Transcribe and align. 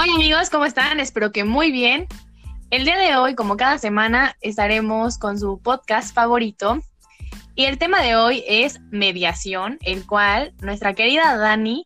Hola 0.00 0.14
amigos, 0.14 0.48
¿cómo 0.48 0.64
están? 0.64 1.00
Espero 1.00 1.32
que 1.32 1.42
muy 1.42 1.72
bien. 1.72 2.06
El 2.70 2.84
día 2.84 2.96
de 2.96 3.16
hoy, 3.16 3.34
como 3.34 3.56
cada 3.56 3.78
semana, 3.78 4.36
estaremos 4.40 5.18
con 5.18 5.40
su 5.40 5.60
podcast 5.60 6.14
favorito. 6.14 6.78
Y 7.56 7.64
el 7.64 7.78
tema 7.78 8.00
de 8.00 8.14
hoy 8.14 8.44
es 8.46 8.78
mediación, 8.92 9.76
el 9.82 10.06
cual 10.06 10.54
nuestra 10.60 10.94
querida 10.94 11.36
Dani 11.36 11.84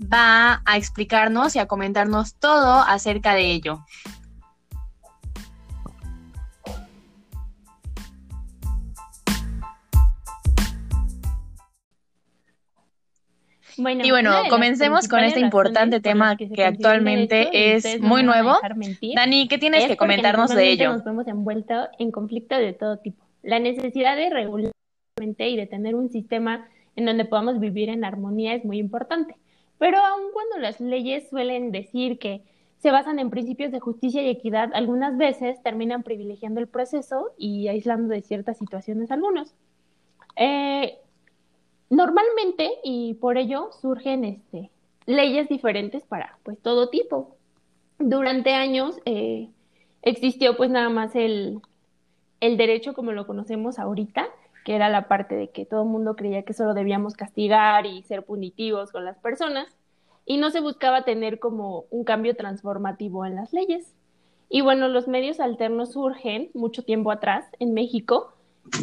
va 0.00 0.62
a 0.66 0.76
explicarnos 0.76 1.56
y 1.56 1.58
a 1.58 1.66
comentarnos 1.66 2.36
todo 2.36 2.80
acerca 2.82 3.34
de 3.34 3.50
ello. 3.50 3.84
Y 13.78 14.10
bueno, 14.10 14.32
comencemos 14.50 15.08
con 15.08 15.20
este 15.20 15.40
importante 15.40 16.00
tema 16.00 16.36
que, 16.36 16.64
actualmente 16.64 17.74
es 17.74 18.00
muy 18.00 18.22
nuevo. 18.22 18.56
Dani, 19.14 19.48
¿qué 19.48 19.58
tienes 19.58 19.86
que 19.86 19.96
comentarnos 19.96 20.54
de 20.54 20.70
ello? 20.70 20.92
Nos 20.92 21.04
vemos 21.04 21.26
envueltos 21.28 21.88
en 21.98 22.10
conflictos 22.10 22.58
de 22.58 22.72
todo 22.72 22.98
tipo. 22.98 23.24
La 23.42 23.58
necesidad 23.58 24.16
de 24.16 24.30
regular 24.30 24.72
y 25.20 25.56
de 25.56 25.66
tener 25.66 25.94
un 25.94 26.10
sistema 26.10 26.68
en 26.96 27.04
donde 27.04 27.24
podamos 27.24 27.60
vivir 27.60 27.88
en 27.88 28.04
armonía 28.04 28.54
es 28.54 28.64
muy 28.64 28.78
importante. 28.78 29.36
Pero 29.78 29.98
aun 29.98 30.32
cuando 30.32 30.58
las 30.58 30.80
leyes 30.80 31.28
suelen 31.28 31.70
decir 31.70 32.18
que 32.18 32.42
se 32.78 32.90
basan 32.90 33.18
en 33.18 33.30
principios 33.30 33.72
de 33.72 33.80
justicia 33.80 34.22
y 34.22 34.28
equidad, 34.28 34.70
algunas 34.74 35.16
veces 35.16 35.60
terminan 35.62 36.02
privilegiando 36.02 36.60
el 36.60 36.68
proceso 36.68 37.32
y 37.36 37.68
aislando 37.68 38.12
de 38.12 38.22
ciertas 38.22 38.58
situaciones 38.58 39.10
a 39.10 39.14
algunos. 39.14 39.54
Eh, 40.36 40.98
normalmente, 41.90 42.70
y 42.84 43.14
por 43.14 43.38
ello 43.38 43.70
surgen 43.80 44.24
este, 44.24 44.70
leyes 45.06 45.48
diferentes 45.48 46.04
para 46.04 46.38
pues 46.42 46.58
todo 46.60 46.88
tipo. 46.90 47.36
Durante 47.98 48.54
años 48.54 49.00
eh, 49.06 49.48
existió 50.02 50.56
pues 50.56 50.70
nada 50.70 50.88
más 50.88 51.14
el, 51.14 51.60
derecho 52.40 52.94
como 52.94 53.12
lo 53.12 53.26
conocemos 53.26 53.78
ahorita, 53.78 54.26
que 54.64 54.74
era 54.74 54.88
la 54.88 55.08
parte 55.08 55.34
de 55.34 55.50
que 55.50 55.64
todo 55.64 55.82
el 55.82 55.88
mundo 55.88 56.14
creía 56.14 56.42
que 56.42 56.52
solo 56.52 56.74
debíamos 56.74 57.14
castigar 57.14 57.86
y 57.86 58.02
ser 58.02 58.24
punitivos 58.24 58.92
con 58.92 59.04
las 59.04 59.18
personas, 59.18 59.76
y 60.26 60.36
no 60.36 60.50
se 60.50 60.60
buscaba 60.60 61.04
tener 61.04 61.38
como 61.38 61.86
un 61.90 62.04
cambio 62.04 62.36
transformativo 62.36 63.24
en 63.24 63.34
las 63.34 63.54
leyes. 63.54 63.94
Y 64.50 64.60
bueno, 64.60 64.88
los 64.88 65.08
medios 65.08 65.40
alternos 65.40 65.92
surgen 65.92 66.50
mucho 66.52 66.82
tiempo 66.84 67.10
atrás 67.10 67.46
en 67.58 67.72
México, 67.72 68.34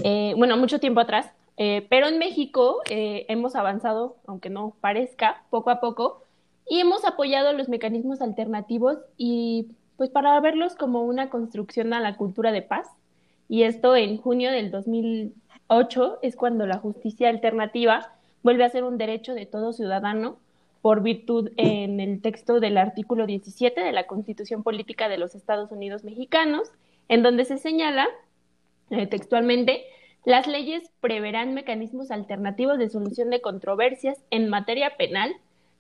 eh, 0.03 0.34
bueno, 0.38 0.58
mucho 0.58 0.80
tiempo 0.80 1.02
atrás, 1.02 1.31
eh, 1.58 1.86
pero 1.89 2.08
en 2.08 2.17
México 2.17 2.81
eh, 2.89 3.25
hemos 3.30 3.56
avanzado, 3.56 4.17
aunque 4.28 4.50
no 4.50 4.75
parezca, 4.81 5.44
poco 5.50 5.70
a 5.70 5.80
poco, 5.80 6.23
y 6.67 6.80
hemos 6.80 7.06
apoyado 7.06 7.53
los 7.53 7.70
mecanismos 7.70 8.22
alternativos 8.22 8.97
y 9.17 9.67
pues 9.97 10.09
para 10.09 10.39
verlos 10.42 10.75
como 10.75 11.03
una 11.03 11.30
construcción 11.30 11.94
a 11.94 12.00
la 12.00 12.17
cultura 12.17 12.52
de 12.52 12.62
paz. 12.62 12.88
Y 13.47 13.64
esto 13.64 13.95
en 13.95 14.17
junio 14.17 14.52
del 14.52 14.72
2008 14.72 16.20
es 16.22 16.36
cuando 16.36 16.66
la 16.66 16.80
justicia 16.80 17.30
alternativa 17.30 18.12
vuelve 18.44 18.66
a 18.66 18.69
ser 18.69 18.84
un 18.84 18.97
derecho 18.97 19.34
de 19.34 19.45
todo 19.45 19.73
ciudadano 19.73 20.38
por 20.81 21.02
virtud 21.02 21.52
en 21.58 22.00
el 22.00 22.22
texto 22.22 22.59
del 22.59 22.78
artículo 22.78 23.25
17 23.25 23.80
de 23.81 23.92
la 23.92 24.06
Constitución 24.06 24.62
Política 24.62 25.09
de 25.09 25.17
los 25.17 25.34
Estados 25.34 25.72
Unidos 25.72 26.03
Mexicanos, 26.03 26.72
en 27.08 27.23
donde 27.23 27.45
se 27.45 27.58
señala 27.58 28.08
eh, 28.92 29.08
textualmente 29.08 29.86
las 30.26 30.48
leyes 30.48 30.90
preverán 31.02 31.54
mecanismos 31.54 32.09
alternativos 32.09 32.80
de 32.80 32.90
solución 32.90 33.30
de 33.30 33.42
controversias 33.42 34.18
en 34.31 34.50
materia 34.50 34.98
penal, 34.98 35.36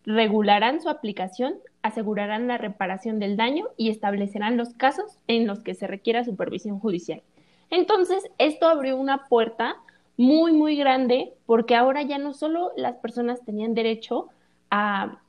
regularán 0.05 0.81
su 0.81 0.89
aplicación, 0.89 1.55
asegurarán 1.81 2.47
la 2.47 2.59
reparación 2.59 3.19
del 3.19 3.37
daño 3.37 3.65
y 3.75 3.89
establecerán 3.89 4.55
los 4.55 4.75
casos 4.75 5.17
en 5.27 5.47
los 5.47 5.61
que 5.61 5.73
se 5.73 5.87
requiera 5.87 6.23
supervisión 6.23 6.79
judicial. 6.79 7.23
Entonces, 7.71 8.23
esto 8.37 8.67
abrió 8.67 8.97
una 8.97 9.27
puerta 9.27 9.77
muy, 10.15 10.53
muy 10.53 10.75
grande 10.75 11.33
porque 11.47 11.75
ahora 11.75 12.03
ya 12.03 12.19
no 12.19 12.35
solo 12.35 12.71
las 12.77 12.97
personas 12.97 13.43
tenían 13.43 13.73
derecho 13.73 14.29
a, 14.69 15.21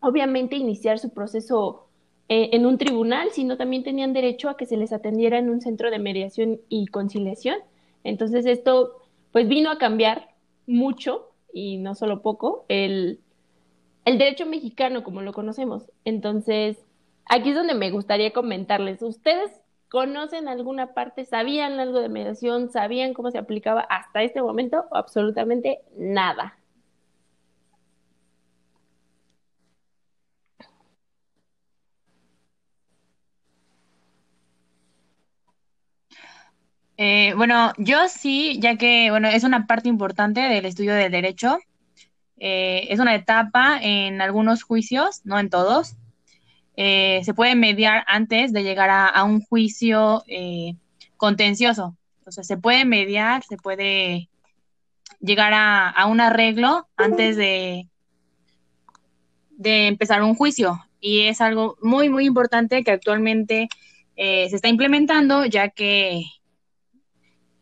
obviamente, 0.00 0.56
iniciar 0.56 0.98
su 0.98 1.10
proceso 1.14 1.86
eh, 2.28 2.50
en 2.52 2.66
un 2.66 2.76
tribunal, 2.76 3.30
sino 3.32 3.56
también 3.56 3.84
tenían 3.84 4.12
derecho 4.12 4.50
a 4.50 4.58
que 4.58 4.66
se 4.66 4.76
les 4.76 4.92
atendiera 4.92 5.38
en 5.38 5.48
un 5.48 5.62
centro 5.62 5.90
de 5.90 5.98
mediación 5.98 6.60
y 6.68 6.86
conciliación 6.88 7.56
entonces 8.04 8.46
esto 8.46 8.96
pues 9.32 9.48
vino 9.48 9.70
a 9.70 9.78
cambiar 9.78 10.30
mucho 10.66 11.32
y 11.52 11.78
no 11.78 11.94
solo 11.94 12.22
poco 12.22 12.64
el, 12.68 13.20
el 14.04 14.18
derecho 14.18 14.46
mexicano 14.46 15.02
como 15.04 15.22
lo 15.22 15.32
conocemos. 15.32 15.90
Entonces 16.04 16.78
aquí 17.26 17.50
es 17.50 17.56
donde 17.56 17.74
me 17.74 17.90
gustaría 17.90 18.32
comentarles, 18.32 19.02
¿ustedes 19.02 19.50
conocen 19.88 20.48
alguna 20.48 20.94
parte, 20.94 21.24
sabían 21.24 21.80
algo 21.80 22.00
de 22.00 22.08
mediación, 22.08 22.70
sabían 22.70 23.14
cómo 23.14 23.30
se 23.30 23.38
aplicaba 23.38 23.80
hasta 23.82 24.22
este 24.22 24.42
momento 24.42 24.84
absolutamente 24.92 25.80
nada? 25.96 26.59
Eh, 37.02 37.32
bueno, 37.34 37.72
yo 37.78 38.08
sí, 38.10 38.58
ya 38.60 38.76
que, 38.76 39.10
bueno, 39.10 39.26
es 39.28 39.42
una 39.42 39.66
parte 39.66 39.88
importante 39.88 40.42
del 40.42 40.66
estudio 40.66 40.92
de 40.92 41.08
derecho. 41.08 41.58
Eh, 42.36 42.88
es 42.90 43.00
una 43.00 43.14
etapa 43.14 43.78
en 43.80 44.20
algunos 44.20 44.64
juicios, 44.64 45.22
no 45.24 45.38
en 45.38 45.48
todos. 45.48 45.96
Eh, 46.76 47.22
se 47.24 47.32
puede 47.32 47.54
mediar 47.54 48.04
antes 48.06 48.52
de 48.52 48.64
llegar 48.64 48.90
a, 48.90 49.24
un 49.24 49.40
juicio 49.40 50.22
contencioso. 51.16 51.96
Entonces, 52.18 52.46
se 52.46 52.58
puede 52.58 52.84
mediar, 52.84 53.44
se 53.44 53.56
puede 53.56 54.28
llegar 55.20 55.54
a, 55.54 56.04
un 56.04 56.20
arreglo 56.20 56.86
antes 56.96 57.34
de, 57.38 57.88
de 59.52 59.86
empezar 59.86 60.22
un 60.22 60.34
juicio. 60.34 60.84
Y 61.00 61.22
es 61.28 61.40
algo 61.40 61.78
muy, 61.80 62.10
muy 62.10 62.26
importante 62.26 62.84
que 62.84 62.90
actualmente 62.90 63.70
se 64.16 64.54
está 64.54 64.68
implementando, 64.68 65.46
ya 65.46 65.70
que 65.70 66.26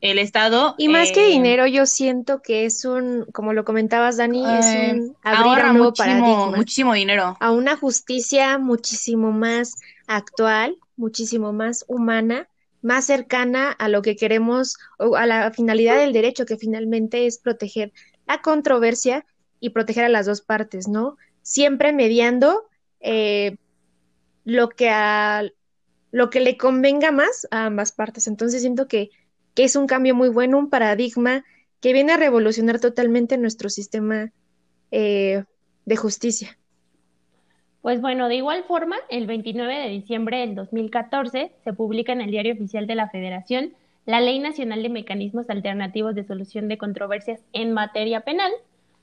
el 0.01 0.19
Estado. 0.19 0.75
Y 0.79 0.89
más 0.89 1.13
que 1.13 1.27
eh, 1.27 1.31
dinero, 1.31 1.67
yo 1.67 1.87
siento 1.87 2.41
que 2.41 2.65
es 2.65 2.85
un, 2.85 3.27
como 3.33 3.53
lo 3.53 3.65
comentabas, 3.65 4.17
Dani, 4.17 4.45
es 4.59 4.67
un 4.93 5.17
abrir 5.23 5.65
un 5.65 5.77
nuevo 5.77 5.93
paradigma. 5.93 6.57
Muchísimo 6.57 6.95
dinero. 6.95 7.37
A 7.41 7.51
una 7.51 7.77
justicia 7.77 8.59
muchísimo 8.59 9.33
más 9.33 9.77
actual, 10.07 10.77
muchísimo 10.97 11.53
más 11.53 11.85
humana, 11.89 12.49
más 12.81 13.07
cercana 13.07 13.73
a 13.73 13.89
lo 13.89 14.03
que 14.03 14.17
queremos, 14.17 14.77
o 14.99 15.17
a 15.17 15.27
la 15.27 15.51
finalidad 15.51 15.97
del 15.97 16.13
derecho, 16.13 16.47
que 16.47 16.57
finalmente 16.57 17.27
es 17.27 17.39
proteger 17.39 17.93
la 18.27 18.41
controversia 18.41 19.27
y 19.59 19.71
proteger 19.71 20.05
a 20.05 20.09
las 20.09 20.27
dos 20.27 20.43
partes, 20.43 20.87
¿no? 20.87 21.17
Siempre 21.43 21.93
mediando 21.93 22.69
eh, 23.01 23.57
lo 24.45 24.69
que 24.69 24.91
a 24.91 25.45
lo 26.11 26.31
que 26.31 26.41
le 26.41 26.57
convenga 26.57 27.11
más 27.11 27.47
a 27.51 27.67
ambas 27.67 27.93
partes. 27.93 28.29
Entonces 28.29 28.63
siento 28.63 28.89
que 28.89 29.11
que 29.55 29.65
es 29.65 29.77
un 29.77 29.87
cambio 29.87 30.15
muy 30.15 30.29
bueno, 30.29 30.59
un 30.59 30.71
paradigma 30.71 31.45
que 31.81 31.93
viene 31.93 32.13
a 32.13 32.17
revolucionar 32.17 32.81
totalmente 32.81 33.39
nuestro 33.39 33.69
sistema 33.69 34.31
eh, 34.91 35.45
de 35.85 35.97
justicia. 35.97 36.59
Pues 37.83 38.01
bueno, 38.01 38.29
de 38.29 38.37
igual 38.37 38.65
forma, 38.65 38.97
el 39.09 39.27
29 39.27 39.75
de 39.75 39.89
diciembre 39.89 40.39
del 40.39 40.55
2014 40.55 41.53
se 41.63 41.73
publica 41.73 42.13
en 42.13 42.21
el 42.21 42.31
Diario 42.31 42.55
Oficial 42.55 42.87
de 42.87 42.95
la 42.95 43.09
Federación 43.09 43.73
la 44.09 44.23
Ley 44.23 44.39
Nacional 44.39 44.83
de 44.83 44.89
Mecanismos 44.89 45.51
Alternativos 45.51 46.15
de 46.15 46.25
Solución 46.25 46.67
de 46.69 46.79
Controversias 46.79 47.41
en 47.53 47.73
materia 47.73 48.23
penal, 48.23 48.51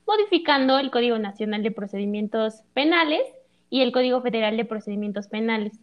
modificando 0.08 0.80
el 0.80 0.90
Código 0.90 1.20
Nacional 1.20 1.62
de 1.62 1.70
Procedimientos 1.70 2.64
Penales 2.74 3.22
y 3.70 3.82
el 3.82 3.92
Código 3.92 4.22
Federal 4.22 4.58
de 4.58 4.66
Procedimientos 4.66 5.28
Penales 5.28 5.74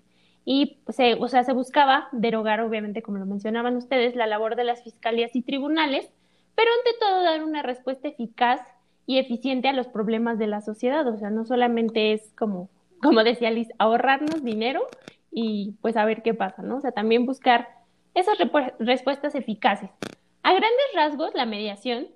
y 0.45 0.79
se, 0.89 1.15
o 1.15 1.29
sea, 1.29 1.45
se 1.45 1.53
buscaba 1.53 2.09
derogar, 2.13 2.61
obviamente, 2.61 3.03
como 3.03 3.19
lo 3.19 3.27
mencionaban 3.27 3.77
ustedes, 3.77 4.17
la 4.17 4.27
labor 4.27 4.57
de 4.57 4.65
las 4.65 4.83
fiscalías 4.83 5.35
y 5.37 5.43
tribunales, 5.43 6.11
pero 6.55 6.71
ante 6.79 6.99
todo 6.99 7.23
dar 7.23 7.45
una 7.45 7.63
respuesta 7.63 8.09
eficaz 8.09 8.61
y 9.07 9.19
eficiente 9.19 9.69
a 9.69 9.73
los 9.73 9.89
problemas 9.89 10.39
de 10.39 10.47
la 10.47 10.61
sociedad. 10.61 11.07
O 11.07 11.17
sea, 11.17 11.31
no 11.31 11.45
solamente 11.45 12.13
es 12.13 12.33
como, 12.37 12.69
como 13.01 13.25
decía 13.25 13.51
Liz, 13.51 13.69
ahorrarnos 13.79 14.45
dinero 14.45 14.87
y 15.31 15.75
pues 15.81 15.97
a 15.97 16.05
ver 16.05 16.23
qué 16.23 16.35
pasa, 16.35 16.63
¿no? 16.63 16.77
O 16.77 16.81
sea, 16.81 16.93
también 16.93 17.25
buscar 17.25 17.69
esas 18.15 18.37
respuestas 18.79 19.35
eficaces. 19.35 19.91
A 20.43 20.51
grandes 20.51 20.87
rasgos, 20.95 21.35
la 21.35 21.47
mediación 21.47 22.09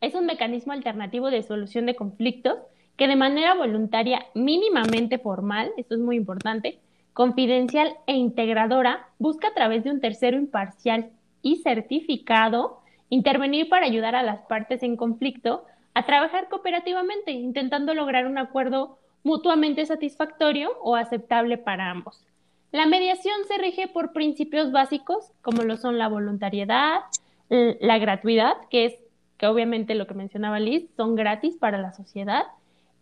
es 0.00 0.14
un 0.14 0.26
mecanismo 0.26 0.72
alternativo 0.72 1.30
de 1.30 1.42
solución 1.42 1.86
de 1.86 1.94
conflictos 1.94 2.58
que 2.96 3.08
de 3.08 3.16
manera 3.16 3.54
voluntaria, 3.54 4.26
mínimamente 4.34 5.18
formal, 5.18 5.72
esto 5.76 5.94
es 5.94 6.00
muy 6.00 6.16
importante, 6.16 6.78
confidencial 7.14 7.96
e 8.06 8.14
integradora, 8.14 9.08
busca 9.18 9.48
a 9.48 9.54
través 9.54 9.84
de 9.84 9.90
un 9.90 10.00
tercero 10.00 10.36
imparcial 10.36 11.10
y 11.42 11.56
certificado 11.62 12.80
intervenir 13.08 13.68
para 13.68 13.86
ayudar 13.86 14.14
a 14.14 14.22
las 14.22 14.40
partes 14.42 14.82
en 14.82 14.96
conflicto 14.96 15.64
a 15.94 16.04
trabajar 16.04 16.48
cooperativamente, 16.48 17.30
intentando 17.30 17.94
lograr 17.94 18.26
un 18.26 18.36
acuerdo 18.36 18.98
mutuamente 19.22 19.86
satisfactorio 19.86 20.72
o 20.82 20.96
aceptable 20.96 21.56
para 21.56 21.90
ambos. 21.90 22.26
La 22.72 22.86
mediación 22.86 23.36
se 23.46 23.56
rige 23.58 23.86
por 23.86 24.12
principios 24.12 24.72
básicos 24.72 25.30
como 25.42 25.62
lo 25.62 25.76
son 25.76 25.96
la 25.96 26.08
voluntariedad, 26.08 27.02
la 27.48 27.98
gratuidad, 27.98 28.56
que 28.68 28.86
es 28.86 28.94
que 29.38 29.46
obviamente 29.46 29.94
lo 29.94 30.08
que 30.08 30.14
mencionaba 30.14 30.58
Liz, 30.58 30.90
son 30.96 31.14
gratis 31.14 31.56
para 31.56 31.78
la 31.78 31.92
sociedad, 31.92 32.42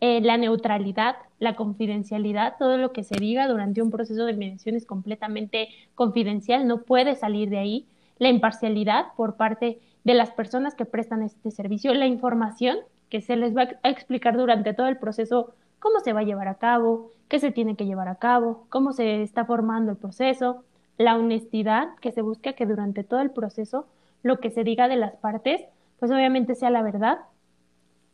eh, 0.04 0.20
la 0.20 0.36
neutralidad, 0.36 1.14
la 1.38 1.54
confidencialidad, 1.54 2.56
todo 2.58 2.76
lo 2.76 2.90
que 2.90 3.04
se 3.04 3.14
diga 3.14 3.46
durante 3.46 3.80
un 3.82 3.92
proceso 3.92 4.24
de 4.24 4.32
mediación 4.32 4.74
es 4.74 4.84
completamente 4.84 5.68
confidencial, 5.94 6.66
no 6.66 6.78
puede 6.82 7.14
salir 7.14 7.50
de 7.50 7.58
ahí, 7.58 7.86
la 8.18 8.28
imparcialidad 8.28 9.14
por 9.16 9.36
parte 9.36 9.78
de 10.02 10.14
las 10.14 10.32
personas 10.32 10.74
que 10.74 10.86
prestan 10.86 11.22
este 11.22 11.52
servicio, 11.52 11.94
la 11.94 12.08
información 12.08 12.78
que 13.10 13.20
se 13.20 13.36
les 13.36 13.56
va 13.56 13.68
a 13.80 13.90
explicar 13.90 14.36
durante 14.36 14.74
todo 14.74 14.88
el 14.88 14.98
proceso 14.98 15.54
cómo 15.78 16.00
se 16.00 16.12
va 16.12 16.20
a 16.20 16.24
llevar 16.24 16.48
a 16.48 16.56
cabo, 16.56 17.12
qué 17.28 17.38
se 17.38 17.52
tiene 17.52 17.76
que 17.76 17.86
llevar 17.86 18.08
a 18.08 18.16
cabo, 18.16 18.66
cómo 18.70 18.92
se 18.92 19.22
está 19.22 19.44
formando 19.44 19.92
el 19.92 19.98
proceso, 19.98 20.64
la 20.98 21.14
honestidad 21.14 21.94
que 22.00 22.10
se 22.10 22.22
busca 22.22 22.54
que 22.54 22.66
durante 22.66 23.04
todo 23.04 23.20
el 23.20 23.30
proceso 23.30 23.86
lo 24.24 24.40
que 24.40 24.50
se 24.50 24.64
diga 24.64 24.88
de 24.88 24.96
las 24.96 25.14
partes, 25.14 25.62
pues 26.00 26.10
obviamente 26.10 26.56
sea 26.56 26.70
la 26.70 26.82
verdad, 26.82 27.20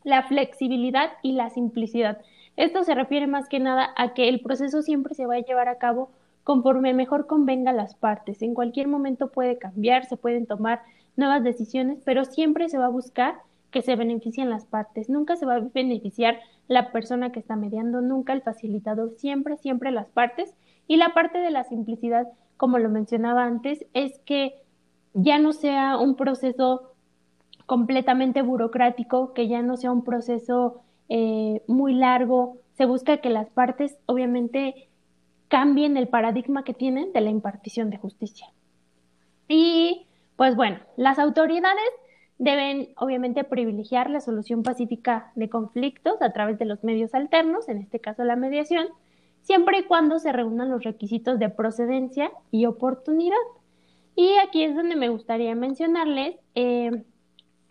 la 0.03 0.23
flexibilidad 0.23 1.11
y 1.21 1.33
la 1.33 1.49
simplicidad. 1.49 2.19
Esto 2.55 2.83
se 2.83 2.95
refiere 2.95 3.27
más 3.27 3.47
que 3.47 3.59
nada 3.59 3.89
a 3.95 4.13
que 4.13 4.27
el 4.27 4.41
proceso 4.41 4.81
siempre 4.81 5.15
se 5.15 5.25
va 5.25 5.35
a 5.35 5.39
llevar 5.39 5.67
a 5.67 5.77
cabo 5.77 6.09
conforme 6.43 6.93
mejor 6.93 7.27
convenga 7.27 7.71
a 7.71 7.73
las 7.73 7.95
partes. 7.95 8.41
En 8.41 8.53
cualquier 8.53 8.87
momento 8.87 9.31
puede 9.31 9.57
cambiar, 9.57 10.05
se 10.05 10.17
pueden 10.17 10.45
tomar 10.45 10.81
nuevas 11.15 11.43
decisiones, 11.43 11.99
pero 12.03 12.25
siempre 12.25 12.69
se 12.69 12.77
va 12.77 12.87
a 12.87 12.89
buscar 12.89 13.35
que 13.71 13.81
se 13.81 13.95
beneficien 13.95 14.49
las 14.49 14.65
partes. 14.65 15.09
Nunca 15.09 15.35
se 15.35 15.45
va 15.45 15.55
a 15.55 15.69
beneficiar 15.73 16.39
la 16.67 16.91
persona 16.91 17.31
que 17.31 17.39
está 17.39 17.55
mediando, 17.55 18.01
nunca 18.01 18.33
el 18.33 18.41
facilitador, 18.41 19.13
siempre, 19.17 19.57
siempre 19.57 19.91
las 19.91 20.09
partes. 20.09 20.55
Y 20.87 20.97
la 20.97 21.13
parte 21.13 21.37
de 21.37 21.51
la 21.51 21.65
simplicidad, 21.65 22.27
como 22.57 22.79
lo 22.79 22.89
mencionaba 22.89 23.43
antes, 23.43 23.85
es 23.93 24.19
que 24.25 24.55
ya 25.13 25.37
no 25.39 25.53
sea 25.53 25.97
un 25.97 26.15
proceso 26.15 26.88
completamente 27.69 28.41
burocrático, 28.41 29.31
que 29.35 29.47
ya 29.47 29.61
no 29.61 29.77
sea 29.77 29.91
un 29.91 30.03
proceso 30.03 30.81
eh, 31.07 31.61
muy 31.67 31.93
largo. 31.93 32.57
Se 32.73 32.85
busca 32.85 33.17
que 33.17 33.29
las 33.29 33.47
partes, 33.51 33.95
obviamente, 34.07 34.89
cambien 35.49 35.95
el 35.95 36.07
paradigma 36.07 36.63
que 36.63 36.73
tienen 36.73 37.13
de 37.13 37.21
la 37.21 37.29
impartición 37.29 37.91
de 37.91 37.97
justicia. 37.97 38.47
Y, 39.47 40.07
pues 40.35 40.55
bueno, 40.55 40.79
las 40.97 41.19
autoridades 41.19 41.91
deben, 42.39 42.89
obviamente, 42.97 43.43
privilegiar 43.43 44.09
la 44.09 44.21
solución 44.21 44.63
pacífica 44.63 45.31
de 45.35 45.47
conflictos 45.47 46.23
a 46.23 46.33
través 46.33 46.57
de 46.57 46.65
los 46.65 46.83
medios 46.83 47.13
alternos, 47.13 47.69
en 47.69 47.77
este 47.77 47.99
caso 47.99 48.23
la 48.23 48.35
mediación, 48.35 48.87
siempre 49.41 49.77
y 49.77 49.83
cuando 49.83 50.17
se 50.17 50.31
reúnan 50.31 50.71
los 50.71 50.83
requisitos 50.83 51.37
de 51.37 51.49
procedencia 51.49 52.31
y 52.49 52.65
oportunidad. 52.65 53.37
Y 54.15 54.37
aquí 54.43 54.63
es 54.63 54.73
donde 54.75 54.95
me 54.95 55.09
gustaría 55.09 55.53
mencionarles, 55.53 56.35
eh, 56.55 57.03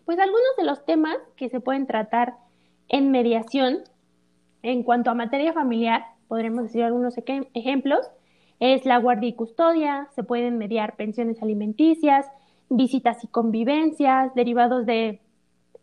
pues 0.09 0.17
algunos 0.17 0.55
de 0.57 0.63
los 0.63 0.83
temas 0.85 1.17
que 1.35 1.49
se 1.49 1.59
pueden 1.59 1.85
tratar 1.85 2.33
en 2.87 3.11
mediación 3.11 3.83
en 4.63 4.81
cuanto 4.81 5.11
a 5.11 5.13
materia 5.13 5.53
familiar, 5.53 6.03
podremos 6.27 6.63
decir 6.63 6.81
algunos 6.81 7.13
ejemplos, 7.53 8.09
es 8.59 8.87
la 8.87 8.97
guardia 8.97 9.29
y 9.29 9.33
custodia, 9.33 10.07
se 10.15 10.23
pueden 10.23 10.57
mediar 10.57 10.95
pensiones 10.95 11.43
alimenticias, 11.43 12.25
visitas 12.69 13.23
y 13.23 13.27
convivencias, 13.27 14.33
derivados 14.33 14.87
de 14.87 15.21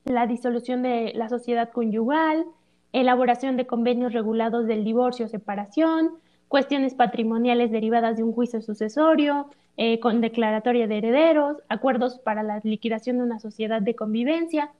la 0.04 0.26
disolución 0.26 0.82
de 0.82 1.12
la 1.14 1.28
sociedad 1.28 1.70
conyugal, 1.70 2.46
elaboración 2.92 3.56
de 3.56 3.68
convenios 3.68 4.12
regulados 4.12 4.66
del 4.66 4.82
divorcio 4.82 5.26
o 5.26 5.28
separación, 5.28 6.14
cuestiones 6.48 6.96
patrimoniales 6.96 7.70
derivadas 7.70 8.16
de 8.16 8.24
un 8.24 8.32
juicio 8.32 8.60
sucesorio, 8.60 9.50
eh, 9.76 10.00
con 10.00 10.20
declaratoria 10.20 10.86
de 10.86 10.98
herederos, 10.98 11.58
acuerdos 11.68 12.18
para 12.18 12.42
la 12.42 12.60
liquidación 12.64 13.18
de 13.18 13.24
una 13.24 13.38
sociedad 13.38 13.82
de 13.82 13.94
convivencia. 13.94 14.70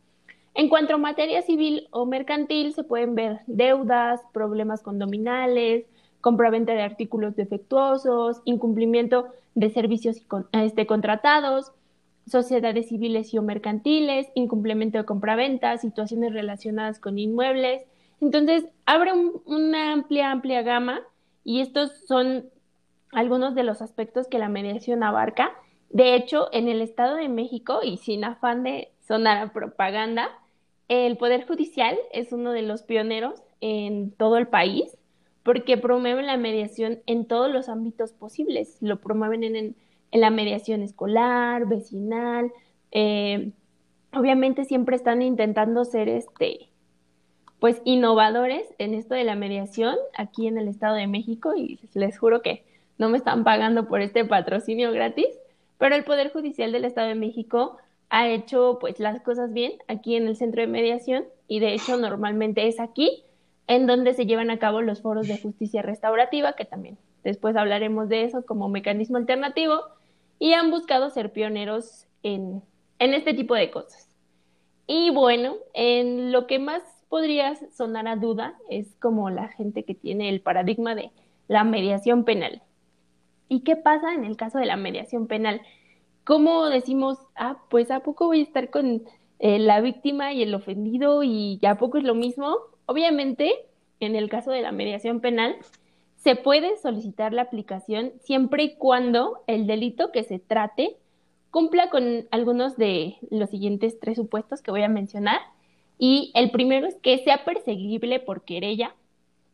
En 0.55 0.71
cuanto 0.71 0.95
a 0.95 0.99
materia 0.99 1.43
civil 1.43 1.87
o 1.91 2.07
mercantil, 2.07 2.73
se 2.73 2.83
pueden 2.83 3.15
ver 3.15 3.41
deudas, 3.47 4.23
problemas 4.33 4.81
condominales, 4.81 5.85
compraventa 6.23 6.73
de 6.73 6.83
artículos 6.83 7.37
defectuosos, 7.37 8.41
incumplimiento 8.47 9.27
de 9.55 9.71
servicios 9.71 10.23
este, 10.53 10.87
contratados, 10.87 11.73
sociedades 12.27 12.89
civiles 12.89 13.33
y 13.35 13.39
o 13.39 13.43
mercantiles, 13.43 14.29
incumplimiento 14.35 14.99
de 14.99 15.05
compraventa, 15.05 15.77
situaciones 15.79 16.33
relacionadas 16.33 16.99
con 16.99 17.19
inmuebles. 17.19 17.83
Entonces, 18.21 18.65
abre 18.87 19.13
una 19.45 19.93
amplia, 19.93 20.31
amplia 20.33 20.63
gama 20.63 21.01
y 21.45 21.61
estos 21.61 21.93
son 22.09 22.47
algunos 23.17 23.55
de 23.55 23.63
los 23.63 23.81
aspectos 23.81 24.29
que 24.29 24.39
la 24.39 24.51
mediación 24.51 25.03
abarca. 25.03 25.55
De 25.89 26.15
hecho, 26.15 26.51
en 26.53 26.69
el 26.69 26.83
Estado 26.83 27.17
de 27.17 27.31
México, 27.31 27.81
y 27.83 27.97
sin 27.97 28.25
afán 28.25 28.63
de 28.63 28.91
sonar 29.09 29.39
a 29.39 29.53
propaganda, 29.55 30.29
el 30.89 31.17
Poder 31.17 31.47
Judicial 31.47 31.97
es 32.13 32.31
uno 32.33 32.53
de 32.53 32.61
los 32.61 32.83
pioneros 32.83 33.43
en 33.63 34.11
todo 34.11 34.37
el 34.37 34.49
país 34.49 34.99
porque 35.45 35.79
promueven 35.79 36.27
la 36.27 36.37
mediación 36.37 36.99
en 37.07 37.25
todos 37.25 37.51
los 37.51 37.71
ámbitos 37.71 38.13
posibles. 38.13 38.77
Lo 38.83 39.01
promueven 39.01 39.45
en, 39.45 39.77
la 40.13 40.29
mediación 40.29 40.83
escolar, 40.83 41.67
vecinal. 41.67 42.53
Eh, 42.93 43.53
obviamente 44.13 44.65
siempre 44.65 44.95
están 44.95 45.23
intentando 45.23 45.87
ser 45.87 46.11
este, 46.11 46.69
pues 47.61 47.81
innovadores 47.87 48.67
en 48.77 48.93
esto 48.93 49.15
de 49.15 49.25
la 49.25 49.37
mediación 49.37 49.97
aquí 50.19 50.47
en 50.49 50.59
el 50.59 50.69
Estado 50.69 50.97
de 50.97 51.07
México 51.07 51.55
y 51.57 51.81
les 51.95 52.19
juro 52.19 52.43
que 52.43 52.76
no 52.99 53.09
me 53.09 53.19
están 53.19 53.45
pagando 53.45 53.87
por 53.89 54.01
este 54.01 54.25
patrocinio 54.25 54.93
gratis, 54.93 55.29
pero 55.79 55.95
el 55.95 56.05
Poder 56.05 56.33
Judicial 56.33 56.73
del 56.73 56.85
Estado 56.85 57.09
de 57.09 57.15
México 57.15 57.77
ha 58.09 58.29
hecho 58.29 58.79
pues 58.81 59.01
las 59.01 59.21
cosas 59.23 59.53
bien 59.53 59.73
aquí 59.89 60.17
en 60.17 60.27
el 60.27 60.37
centro 60.37 60.61
de 60.61 60.69
mediación 60.69 61.25
y 61.49 61.61
de 61.61 61.75
hecho 61.75 61.97
normalmente 61.97 62.67
es 62.69 62.81
aquí 62.81 63.25
en 63.67 63.87
donde 63.87 64.15
se 64.15 64.27
llevan 64.27 64.51
a 64.51 64.59
cabo 64.59 64.81
los 64.81 65.03
foros 65.03 65.27
de 65.27 65.39
justicia 65.39 65.83
restaurativa, 65.83 66.55
que 66.55 66.65
también 66.65 66.99
después 67.25 67.57
hablaremos 67.57 68.09
de 68.09 68.23
eso 68.23 68.47
como 68.47 68.69
mecanismo 68.69 69.17
alternativo, 69.17 69.81
y 70.39 70.53
han 70.53 70.71
buscado 70.71 71.11
ser 71.11 71.33
pioneros 71.33 72.07
en, 72.23 72.63
en 72.99 73.15
este 73.15 73.35
tipo 73.35 73.55
de 73.55 73.71
cosas. 73.71 74.09
Y 74.87 75.11
bueno, 75.11 75.57
en 75.75 76.31
lo 76.31 76.47
que 76.47 76.59
más 76.59 76.83
podría 77.09 77.57
sonar 77.77 78.07
a 78.07 78.17
duda 78.17 78.55
es 78.69 78.95
como 79.01 79.31
la 79.31 79.49
gente 79.49 79.85
que 79.85 79.95
tiene 79.95 80.29
el 80.29 80.41
paradigma 80.41 80.95
de 80.95 81.11
la 81.49 81.65
mediación 81.65 82.25
penal. 82.25 82.63
¿Y 83.49 83.61
qué 83.61 83.77
pasa 83.77 84.15
en 84.15 84.25
el 84.25 84.37
caso 84.37 84.59
de 84.59 84.67
la 84.67 84.77
mediación 84.77 85.27
penal? 85.27 85.61
¿Cómo 86.25 86.67
decimos, 86.67 87.19
ah, 87.37 87.59
pues 87.71 87.91
a 87.91 88.01
poco 88.01 88.27
voy 88.27 88.41
a 88.41 88.45
estar 88.45 88.71
con 88.71 89.05
eh, 89.39 89.59
la 89.59 89.81
víctima 89.81 90.33
y 90.33 90.43
el 90.43 90.55
ofendido 90.55 91.23
y 91.23 91.61
a 91.67 91.77
poco 91.77 91.99
es 91.99 92.05
lo 92.05 92.15
mismo? 92.15 92.57
Obviamente, 92.87 93.53
en 94.01 94.17
el 94.17 94.29
caso 94.29 94.51
de 94.51 94.63
la 94.63 94.73
mediación 94.73 95.21
penal, 95.21 95.57
se 96.17 96.35
puede 96.35 96.77
solicitar 96.79 97.33
la 97.33 97.43
aplicación 97.43 98.13
siempre 98.21 98.65
y 98.65 98.75
cuando 98.75 99.45
el 99.47 99.67
delito 99.67 100.11
que 100.11 100.25
se 100.25 100.41
trate 100.41 100.97
cumpla 101.53 101.89
con 101.89 102.27
algunos 102.33 102.77
de 102.77 103.17
los 103.31 103.51
siguientes 103.51 104.01
tres 104.01 104.17
supuestos 104.17 104.61
que 104.61 104.73
voy 104.73 104.83
a 104.83 104.89
mencionar. 104.89 105.41
Y 105.99 106.33
el 106.35 106.51
primero 106.51 106.87
es 106.87 106.97
que 106.97 107.19
sea 107.19 107.45
perseguible 107.45 108.19
por 108.19 108.43
querella 108.43 108.95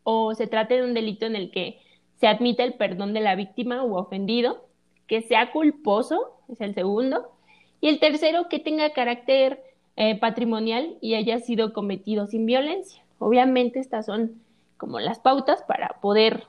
o 0.03 0.35
se 0.35 0.47
trate 0.47 0.77
de 0.77 0.85
un 0.85 0.95
delito 0.95 1.27
en 1.27 1.37
el 1.37 1.51
que 1.51 1.79
se 2.23 2.29
admite 2.29 2.63
el 2.63 2.75
perdón 2.75 3.15
de 3.15 3.21
la 3.21 3.35
víctima 3.35 3.83
u 3.83 3.97
ofendido, 3.97 4.65
que 5.09 5.23
sea 5.23 5.51
culposo, 5.51 6.39
es 6.49 6.61
el 6.61 6.73
segundo, 6.73 7.33
y 7.81 7.89
el 7.89 7.99
tercero, 7.99 8.49
que 8.49 8.61
tenga 8.61 8.93
carácter 8.93 9.61
eh, 9.97 10.17
patrimonial 10.21 10.99
y 11.01 11.15
haya 11.15 11.41
sido 11.41 11.73
cometido 11.73 12.29
sin 12.29 12.47
violencia. 12.47 13.03
Obviamente 13.19 13.81
estas 13.81 14.07
son 14.07 14.41
como 14.77 15.01
las 15.01 15.19
pautas 15.19 15.65
para 15.65 15.99
poder 16.01 16.47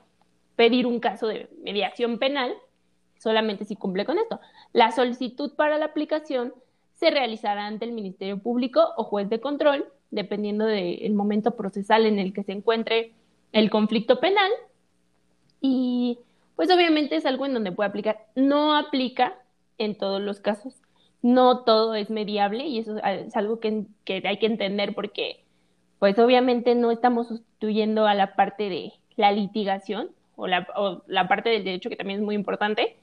pedir 0.54 0.86
un 0.86 1.00
caso 1.00 1.26
de 1.26 1.50
mediación 1.64 2.20
penal, 2.20 2.54
solamente 3.18 3.64
si 3.64 3.74
cumple 3.74 4.04
con 4.04 4.18
esto. 4.18 4.38
La 4.72 4.92
solicitud 4.92 5.54
para 5.56 5.76
la 5.76 5.86
aplicación 5.86 6.54
se 6.92 7.10
realizará 7.10 7.66
ante 7.66 7.84
el 7.84 7.90
Ministerio 7.90 8.38
Público 8.38 8.80
o 8.96 9.02
juez 9.02 9.28
de 9.28 9.40
control, 9.40 9.88
dependiendo 10.12 10.66
del 10.66 11.14
momento 11.14 11.56
procesal 11.56 12.06
en 12.06 12.20
el 12.20 12.32
que 12.32 12.44
se 12.44 12.52
encuentre 12.52 13.14
el 13.50 13.70
conflicto 13.70 14.20
penal, 14.20 14.52
y 15.66 16.18
pues 16.56 16.70
obviamente 16.70 17.16
es 17.16 17.24
algo 17.24 17.46
en 17.46 17.54
donde 17.54 17.72
puede 17.72 17.88
aplicar. 17.88 18.26
No 18.34 18.76
aplica 18.76 19.32
en 19.78 19.96
todos 19.96 20.20
los 20.20 20.38
casos. 20.40 20.74
No 21.22 21.60
todo 21.60 21.94
es 21.94 22.10
mediable 22.10 22.66
y 22.66 22.80
eso 22.80 22.98
es 22.98 23.34
algo 23.34 23.60
que, 23.60 23.86
hay 24.06 24.38
que 24.38 24.44
entender 24.44 24.94
porque 24.94 25.42
pues 26.00 26.18
obviamente 26.18 26.74
no 26.74 26.90
estamos 26.90 27.28
sustituyendo 27.28 28.06
a 28.06 28.12
la 28.12 28.36
parte 28.36 28.68
de 28.68 28.92
la 29.16 29.32
litigación 29.32 30.10
o 30.36 30.48
la, 30.48 30.68
o 30.76 31.00
la 31.06 31.28
parte 31.28 31.48
del 31.48 31.64
derecho 31.64 31.88
que 31.88 31.96
también 31.96 32.20
es 32.20 32.26
muy 32.26 32.34
importante, 32.34 32.98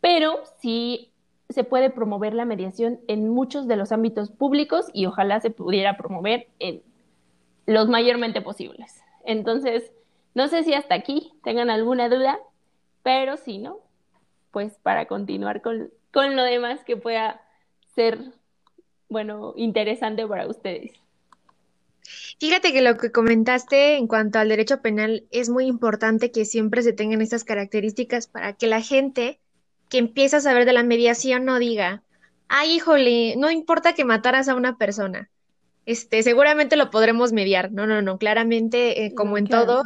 pero 0.00 0.40
sí 0.58 1.10
se 1.48 1.62
puede 1.62 1.90
promover 1.90 2.34
la 2.34 2.44
mediación 2.44 2.98
en 3.06 3.28
muchos 3.28 3.68
de 3.68 3.76
los 3.76 3.92
ámbitos 3.92 4.32
públicos 4.32 4.86
y 4.92 5.06
ojalá 5.06 5.38
se 5.38 5.50
pudiera 5.50 5.96
promover 5.96 6.48
en 6.58 6.82
los 7.66 7.88
mayormente 7.88 8.40
posibles. 8.40 9.00
Entonces, 9.24 9.92
no 10.34 10.48
sé 10.48 10.64
si 10.64 10.74
hasta 10.74 10.94
aquí 10.94 11.32
tengan 11.42 11.70
alguna 11.70 12.08
duda, 12.08 12.38
pero 13.02 13.36
si 13.36 13.58
no, 13.58 13.78
pues 14.50 14.78
para 14.82 15.06
continuar 15.06 15.62
con, 15.62 15.90
con 16.12 16.36
lo 16.36 16.42
demás 16.42 16.84
que 16.84 16.96
pueda 16.96 17.40
ser, 17.94 18.18
bueno, 19.08 19.54
interesante 19.56 20.26
para 20.26 20.46
ustedes. 20.46 20.92
Fíjate 22.38 22.72
que 22.72 22.82
lo 22.82 22.96
que 22.98 23.12
comentaste 23.12 23.96
en 23.96 24.06
cuanto 24.06 24.38
al 24.38 24.48
derecho 24.48 24.82
penal 24.82 25.24
es 25.30 25.48
muy 25.48 25.66
importante 25.66 26.30
que 26.30 26.44
siempre 26.44 26.82
se 26.82 26.92
tengan 26.92 27.22
estas 27.22 27.44
características 27.44 28.26
para 28.26 28.52
que 28.52 28.66
la 28.66 28.82
gente 28.82 29.40
que 29.88 29.98
empieza 29.98 30.38
a 30.38 30.40
saber 30.40 30.66
de 30.66 30.72
la 30.72 30.82
mediación 30.82 31.44
no 31.44 31.58
diga, 31.58 32.02
ay, 32.48 32.72
híjole, 32.76 33.36
no 33.36 33.50
importa 33.50 33.94
que 33.94 34.04
mataras 34.04 34.48
a 34.48 34.54
una 34.54 34.76
persona, 34.76 35.30
este, 35.86 36.22
seguramente 36.22 36.76
lo 36.76 36.90
podremos 36.90 37.32
mediar. 37.32 37.72
No, 37.72 37.86
no, 37.86 38.02
no, 38.02 38.18
claramente, 38.18 39.04
eh, 39.04 39.14
como 39.14 39.38
en 39.38 39.46
todo, 39.46 39.84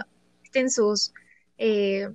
sus, 0.67 1.13
eh, 1.57 2.09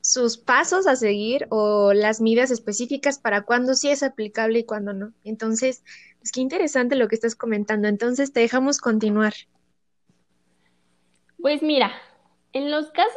sus 0.00 0.38
pasos 0.38 0.86
a 0.86 0.96
seguir 0.96 1.46
o 1.50 1.92
las 1.92 2.20
medidas 2.20 2.50
específicas 2.50 3.18
para 3.18 3.42
cuándo 3.42 3.74
sí 3.74 3.90
es 3.90 4.02
aplicable 4.02 4.60
y 4.60 4.64
cuándo 4.64 4.92
no. 4.92 5.12
Entonces, 5.24 5.82
es 6.22 6.32
que 6.32 6.40
interesante 6.40 6.96
lo 6.96 7.08
que 7.08 7.16
estás 7.16 7.34
comentando. 7.34 7.88
Entonces, 7.88 8.32
te 8.32 8.40
dejamos 8.40 8.78
continuar. 8.78 9.34
Pues 11.38 11.62
mira, 11.62 11.92
en 12.52 12.70
los 12.70 12.90
casos 12.90 13.14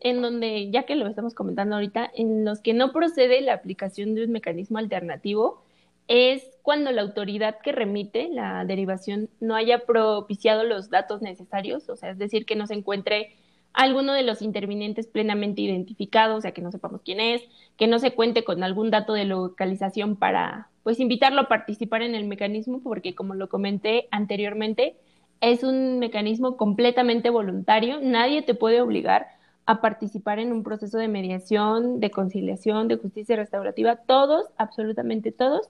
en 0.00 0.22
donde, 0.22 0.70
ya 0.70 0.84
que 0.84 0.96
lo 0.96 1.06
estamos 1.06 1.34
comentando 1.34 1.76
ahorita, 1.76 2.10
en 2.14 2.44
los 2.44 2.60
que 2.60 2.74
no 2.74 2.92
procede 2.92 3.40
la 3.40 3.54
aplicación 3.54 4.14
de 4.14 4.24
un 4.24 4.32
mecanismo 4.32 4.78
alternativo, 4.78 5.62
es 6.08 6.44
cuando 6.62 6.92
la 6.92 7.02
autoridad 7.02 7.58
que 7.62 7.72
remite 7.72 8.28
la 8.28 8.64
derivación 8.64 9.28
no 9.40 9.56
haya 9.56 9.86
propiciado 9.86 10.64
los 10.64 10.90
datos 10.90 11.22
necesarios, 11.22 11.88
o 11.88 11.96
sea, 11.96 12.10
es 12.10 12.18
decir, 12.18 12.46
que 12.46 12.56
no 12.56 12.66
se 12.66 12.74
encuentre 12.74 13.34
alguno 13.76 14.14
de 14.14 14.22
los 14.22 14.42
intervinientes 14.42 15.06
plenamente 15.06 15.60
identificado, 15.60 16.36
o 16.36 16.40
sea, 16.40 16.52
que 16.52 16.62
no 16.62 16.72
sepamos 16.72 17.02
quién 17.04 17.20
es, 17.20 17.42
que 17.76 17.86
no 17.86 17.98
se 17.98 18.12
cuente 18.12 18.42
con 18.42 18.64
algún 18.64 18.90
dato 18.90 19.12
de 19.12 19.26
localización 19.26 20.16
para 20.16 20.70
pues 20.82 20.98
invitarlo 20.98 21.42
a 21.42 21.48
participar 21.48 22.02
en 22.02 22.14
el 22.14 22.24
mecanismo, 22.24 22.80
porque 22.82 23.14
como 23.14 23.34
lo 23.34 23.48
comenté 23.48 24.08
anteriormente, 24.10 24.96
es 25.42 25.62
un 25.62 25.98
mecanismo 25.98 26.56
completamente 26.56 27.28
voluntario, 27.28 28.00
nadie 28.00 28.40
te 28.42 28.54
puede 28.54 28.80
obligar 28.80 29.26
a 29.66 29.82
participar 29.82 30.38
en 30.38 30.52
un 30.52 30.62
proceso 30.62 30.96
de 30.96 31.08
mediación, 31.08 32.00
de 32.00 32.10
conciliación, 32.10 32.88
de 32.88 32.96
justicia 32.96 33.36
restaurativa, 33.36 33.96
todos, 33.96 34.46
absolutamente 34.56 35.32
todos, 35.32 35.68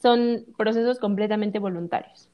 son 0.00 0.44
procesos 0.56 1.00
completamente 1.00 1.58
voluntarios. 1.58 2.28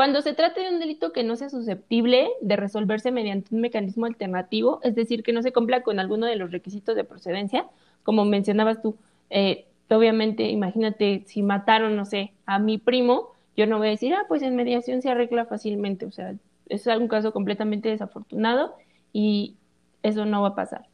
Cuando 0.00 0.22
se 0.22 0.32
trata 0.32 0.62
de 0.62 0.70
un 0.70 0.80
delito 0.80 1.12
que 1.12 1.22
no 1.24 1.36
sea 1.36 1.50
susceptible 1.50 2.30
de 2.40 2.56
resolverse 2.56 3.10
mediante 3.12 3.54
un 3.54 3.60
mecanismo 3.60 4.06
alternativo, 4.06 4.80
es 4.82 4.94
decir, 4.94 5.22
que 5.22 5.34
no 5.34 5.42
se 5.42 5.52
cumpla 5.52 5.82
con 5.82 6.00
alguno 6.00 6.24
de 6.24 6.36
los 6.36 6.52
requisitos 6.52 6.96
de 6.96 7.04
procedencia, 7.04 7.66
como 8.02 8.24
mencionabas 8.24 8.80
tú, 8.80 8.96
eh, 9.28 9.66
obviamente, 9.90 10.48
imagínate, 10.48 11.24
si 11.26 11.42
mataron, 11.42 11.96
no 11.96 12.06
sé, 12.06 12.32
a 12.46 12.58
mi 12.58 12.78
primo, 12.78 13.32
yo 13.58 13.66
no 13.66 13.76
voy 13.76 13.88
a 13.88 13.90
decir, 13.90 14.14
ah, 14.14 14.24
pues 14.26 14.40
en 14.40 14.56
mediación 14.56 15.02
se 15.02 15.10
arregla 15.10 15.44
fácilmente. 15.44 16.06
O 16.06 16.10
sea, 16.10 16.34
es 16.70 16.86
un 16.86 17.06
caso 17.06 17.34
completamente 17.34 17.90
desafortunado 17.90 18.76
y 19.12 19.56
eso 20.02 20.24
no 20.24 20.40
va 20.40 20.48
a 20.48 20.54
pasar. 20.54 20.86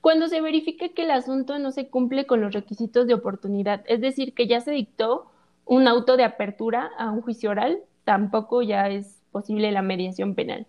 Cuando 0.00 0.28
se 0.28 0.40
verifique 0.40 0.94
que 0.94 1.02
el 1.02 1.10
asunto 1.10 1.58
no 1.58 1.72
se 1.72 1.88
cumple 1.88 2.24
con 2.24 2.40
los 2.40 2.54
requisitos 2.54 3.06
de 3.06 3.12
oportunidad, 3.12 3.84
es 3.86 4.00
decir, 4.00 4.32
que 4.32 4.46
ya 4.46 4.62
se 4.62 4.70
dictó 4.70 5.26
un 5.66 5.86
auto 5.88 6.16
de 6.16 6.24
apertura 6.24 6.90
a 6.96 7.10
un 7.10 7.20
juicio 7.20 7.50
oral, 7.50 7.82
tampoco 8.06 8.62
ya 8.62 8.88
es 8.88 9.20
posible 9.32 9.72
la 9.72 9.82
mediación 9.82 10.36
penal. 10.36 10.66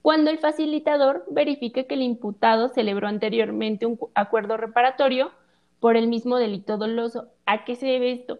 Cuando 0.00 0.30
el 0.30 0.38
facilitador 0.38 1.26
verifique 1.30 1.86
que 1.86 1.94
el 1.94 2.00
imputado 2.00 2.70
celebró 2.70 3.06
anteriormente 3.06 3.84
un 3.84 3.98
acuerdo 4.14 4.56
reparatorio 4.56 5.30
por 5.78 5.96
el 5.96 6.08
mismo 6.08 6.38
delito 6.38 6.78
doloso. 6.78 7.28
¿A 7.44 7.64
qué 7.64 7.76
se 7.76 7.86
debe 7.86 8.12
esto? 8.12 8.38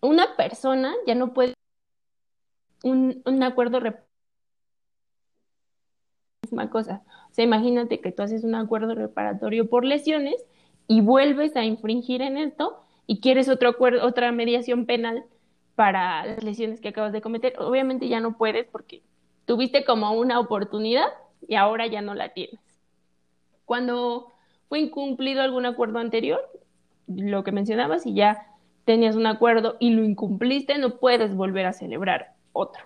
Una 0.00 0.36
persona 0.36 0.94
ya 1.08 1.16
no 1.16 1.34
puede 1.34 1.54
un, 2.84 3.20
un 3.26 3.42
acuerdo 3.42 3.80
misma 6.42 6.70
cosa. 6.70 7.02
O 7.30 7.34
sea, 7.34 7.44
imagínate 7.44 8.00
que 8.00 8.12
tú 8.12 8.22
haces 8.22 8.44
un 8.44 8.54
acuerdo 8.54 8.94
reparatorio 8.94 9.68
por 9.68 9.84
lesiones 9.84 10.36
y 10.86 11.00
vuelves 11.00 11.56
a 11.56 11.64
infringir 11.64 12.22
en 12.22 12.36
esto 12.36 12.80
y 13.08 13.20
quieres 13.20 13.48
otro 13.48 13.70
acuerdo, 13.70 14.06
otra 14.06 14.30
mediación 14.30 14.86
penal 14.86 15.24
para 15.74 16.26
las 16.26 16.44
lesiones 16.44 16.80
que 16.80 16.88
acabas 16.88 17.12
de 17.12 17.20
cometer. 17.20 17.54
Obviamente 17.58 18.08
ya 18.08 18.20
no 18.20 18.36
puedes 18.36 18.66
porque 18.66 19.02
tuviste 19.46 19.84
como 19.84 20.12
una 20.12 20.38
oportunidad 20.38 21.06
y 21.46 21.54
ahora 21.54 21.86
ya 21.86 22.02
no 22.02 22.14
la 22.14 22.30
tienes. 22.30 22.60
Cuando 23.64 24.32
fue 24.68 24.80
incumplido 24.80 25.42
algún 25.42 25.66
acuerdo 25.66 25.98
anterior, 25.98 26.40
lo 27.06 27.42
que 27.44 27.52
mencionabas, 27.52 28.06
y 28.06 28.14
ya 28.14 28.46
tenías 28.84 29.16
un 29.16 29.26
acuerdo 29.26 29.76
y 29.80 29.90
lo 29.90 30.04
incumpliste, 30.04 30.78
no 30.78 30.98
puedes 30.98 31.34
volver 31.34 31.66
a 31.66 31.72
celebrar 31.72 32.34
otro. 32.52 32.84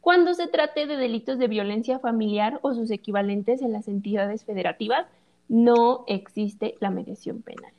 Cuando 0.00 0.34
se 0.34 0.46
trate 0.46 0.86
de 0.86 0.96
delitos 0.96 1.38
de 1.38 1.48
violencia 1.48 1.98
familiar 1.98 2.58
o 2.62 2.72
sus 2.74 2.90
equivalentes 2.90 3.62
en 3.62 3.72
las 3.72 3.88
entidades 3.88 4.44
federativas, 4.44 5.06
no 5.48 6.04
existe 6.06 6.74
la 6.80 6.90
mediación 6.90 7.42
penal. 7.42 7.72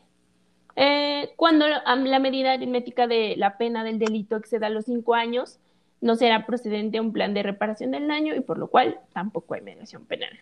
Eh, 0.75 1.33
cuando 1.35 1.67
la 1.67 2.19
medida 2.19 2.53
aritmética 2.53 3.07
de 3.07 3.35
la 3.38 3.57
pena 3.57 3.83
del 3.83 3.99
delito 3.99 4.35
exceda 4.35 4.69
los 4.69 4.85
cinco 4.85 5.13
años, 5.13 5.59
no 6.01 6.15
será 6.15 6.45
procedente 6.45 6.99
un 6.99 7.11
plan 7.11 7.33
de 7.33 7.43
reparación 7.43 7.91
del 7.91 8.07
daño 8.07 8.35
y 8.35 8.41
por 8.41 8.57
lo 8.57 8.67
cual 8.67 8.99
tampoco 9.13 9.53
hay 9.53 9.61
mediación 9.61 10.05
penal. 10.05 10.39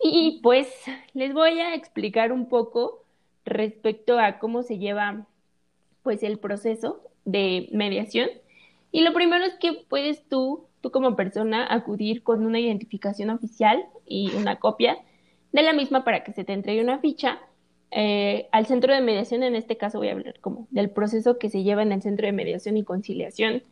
Y 0.00 0.40
pues 0.42 0.68
les 1.14 1.32
voy 1.32 1.60
a 1.60 1.74
explicar 1.74 2.32
un 2.32 2.48
poco 2.48 3.04
respecto 3.44 4.18
a 4.18 4.38
cómo 4.38 4.62
se 4.62 4.78
lleva 4.78 5.26
pues 6.02 6.22
el 6.22 6.38
proceso 6.38 7.02
de 7.24 7.68
mediación. 7.72 8.28
Y 8.92 9.02
lo 9.02 9.12
primero 9.12 9.44
es 9.44 9.54
que 9.54 9.72
puedes 9.88 10.28
tú, 10.28 10.66
tú 10.80 10.90
como 10.90 11.16
persona, 11.16 11.66
acudir 11.68 12.22
con 12.22 12.46
una 12.46 12.60
identificación 12.60 13.30
oficial 13.30 13.84
y 14.06 14.30
una 14.36 14.56
copia 14.56 14.98
de 15.52 15.62
la 15.62 15.72
misma 15.72 16.04
para 16.04 16.22
que 16.22 16.32
se 16.32 16.44
te 16.44 16.52
entregue 16.52 16.82
una 16.82 16.98
ficha 16.98 17.40
eh, 17.96 18.48
al 18.50 18.66
centro 18.66 18.92
de 18.92 19.00
mediación. 19.00 19.44
En 19.44 19.54
este 19.54 19.76
caso 19.76 19.98
voy 19.98 20.08
a 20.08 20.12
hablar 20.12 20.40
como 20.40 20.66
del 20.70 20.90
proceso 20.90 21.38
que 21.38 21.48
se 21.48 21.62
lleva 21.62 21.82
en 21.82 21.92
el 21.92 22.02
centro 22.02 22.26
de 22.26 22.32
mediación 22.32 22.76
y 22.76 22.82
conciliación 22.82 23.62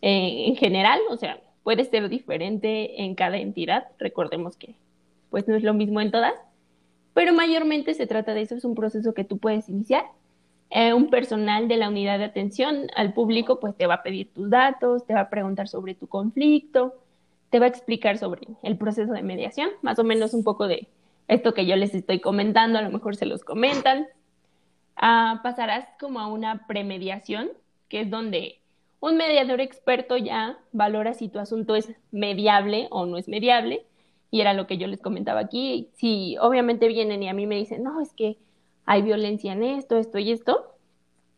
eh, 0.00 0.46
en 0.46 0.56
general. 0.56 0.98
O 1.10 1.18
sea, 1.18 1.40
puede 1.62 1.84
ser 1.84 2.08
diferente 2.08 3.02
en 3.02 3.14
cada 3.14 3.36
entidad. 3.36 3.88
Recordemos 3.98 4.56
que 4.56 4.74
pues 5.28 5.46
no 5.46 5.54
es 5.54 5.62
lo 5.62 5.74
mismo 5.74 6.00
en 6.00 6.10
todas, 6.10 6.32
pero 7.12 7.34
mayormente 7.34 7.92
se 7.92 8.06
trata 8.06 8.32
de 8.32 8.40
eso, 8.40 8.54
es 8.54 8.64
un 8.64 8.74
proceso 8.74 9.12
que 9.12 9.24
tú 9.24 9.36
puedes 9.36 9.68
iniciar. 9.68 10.06
Eh, 10.70 10.94
un 10.94 11.10
personal 11.10 11.68
de 11.68 11.76
la 11.76 11.88
unidad 11.88 12.18
de 12.18 12.24
atención 12.24 12.86
al 12.96 13.12
público 13.12 13.60
pues 13.60 13.74
te 13.76 13.86
va 13.86 13.94
a 13.94 14.02
pedir 14.02 14.32
tus 14.32 14.48
datos, 14.48 15.06
te 15.06 15.12
va 15.12 15.20
a 15.20 15.30
preguntar 15.30 15.68
sobre 15.68 15.94
tu 15.94 16.06
conflicto, 16.06 16.94
te 17.50 17.58
va 17.58 17.66
a 17.66 17.68
explicar 17.68 18.16
sobre 18.16 18.48
el 18.62 18.78
proceso 18.78 19.12
de 19.12 19.22
mediación, 19.22 19.70
más 19.82 19.98
o 19.98 20.04
menos 20.04 20.32
un 20.32 20.44
poco 20.44 20.68
de 20.68 20.88
esto 21.28 21.54
que 21.54 21.66
yo 21.66 21.76
les 21.76 21.94
estoy 21.94 22.20
comentando, 22.20 22.78
a 22.78 22.82
lo 22.82 22.90
mejor 22.90 23.14
se 23.14 23.26
los 23.26 23.44
comentan. 23.44 24.08
Ah, 24.96 25.40
pasarás 25.42 25.86
como 26.00 26.20
a 26.20 26.26
una 26.26 26.66
premediación, 26.66 27.50
que 27.88 28.00
es 28.00 28.10
donde 28.10 28.60
un 29.00 29.16
mediador 29.16 29.60
experto 29.60 30.16
ya 30.16 30.58
valora 30.72 31.14
si 31.14 31.28
tu 31.28 31.38
asunto 31.38 31.76
es 31.76 31.92
mediable 32.10 32.88
o 32.90 33.06
no 33.06 33.16
es 33.16 33.28
mediable 33.28 33.86
y 34.30 34.40
era 34.40 34.54
lo 34.54 34.66
que 34.66 34.78
yo 34.78 34.86
les 34.86 35.00
comentaba 35.00 35.40
aquí. 35.40 35.90
Si 35.94 36.36
obviamente 36.38 36.88
vienen 36.88 37.22
y 37.22 37.28
a 37.28 37.34
mí 37.34 37.46
me 37.46 37.56
dicen, 37.56 37.84
no, 37.84 38.00
es 38.00 38.12
que 38.12 38.38
hay 38.86 39.02
violencia 39.02 39.52
en 39.52 39.62
esto, 39.62 39.98
esto 39.98 40.18
y 40.18 40.32
esto, 40.32 40.74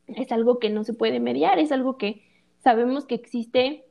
es 0.07 0.33
algo 0.33 0.59
que 0.59 0.71
no 0.71 0.85
se 0.85 0.95
puede 0.95 1.21
mediar, 1.21 1.59
es 1.59 1.73
algo 1.73 1.99
que 1.99 2.23
sabemos 2.59 3.07
que 3.07 3.15
existe 3.15 3.85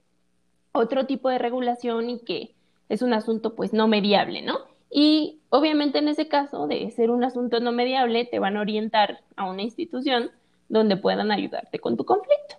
otro 0.71 1.05
tipo 1.05 1.29
de 1.29 1.37
regulación 1.37 2.09
y 2.09 2.19
que 2.19 2.55
es 2.87 3.01
un 3.01 3.13
asunto 3.13 3.55
pues 3.55 3.73
no 3.73 3.87
mediable, 3.87 4.41
¿no? 4.41 4.68
Y 4.91 5.39
obviamente 5.49 5.99
en 5.99 6.07
ese 6.07 6.27
caso 6.27 6.67
de 6.67 6.89
ser 6.91 7.11
un 7.11 7.23
asunto 7.23 7.59
no 7.59 7.71
mediable, 7.71 8.25
te 8.25 8.39
van 8.39 8.57
a 8.57 8.61
orientar 8.61 9.21
a 9.35 9.49
una 9.49 9.61
institución 9.61 10.31
donde 10.67 10.97
puedan 10.97 11.31
ayudarte 11.31 11.79
con 11.79 11.97
tu 11.97 12.05
conflicto. 12.05 12.55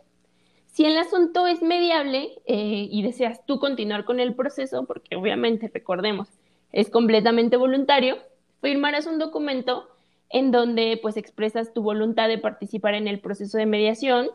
Si 0.66 0.84
el 0.84 0.96
asunto 0.96 1.46
es 1.46 1.62
mediable 1.62 2.40
eh, 2.46 2.88
y 2.90 3.02
deseas 3.02 3.44
tú 3.44 3.58
continuar 3.58 4.04
con 4.04 4.20
el 4.20 4.34
proceso, 4.34 4.84
porque 4.84 5.16
obviamente, 5.16 5.70
recordemos, 5.72 6.28
es 6.72 6.90
completamente 6.90 7.56
voluntario, 7.56 8.18
firmarás 8.60 9.06
un 9.06 9.18
documento 9.18 9.88
en 10.28 10.52
donde 10.52 10.98
pues 11.02 11.16
expresas 11.16 11.74
tu 11.74 11.82
voluntad 11.82 12.28
de 12.28 12.38
participar 12.38 12.94
en 12.94 13.08
el 13.08 13.18
proceso 13.18 13.58
de 13.58 13.66
mediación 13.66 14.28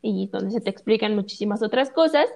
y 0.00 0.28
donde 0.28 0.50
se 0.50 0.62
te 0.62 0.70
explican 0.70 1.14
muchísimas 1.14 1.62
otras 1.62 1.90
cosas 1.90 2.26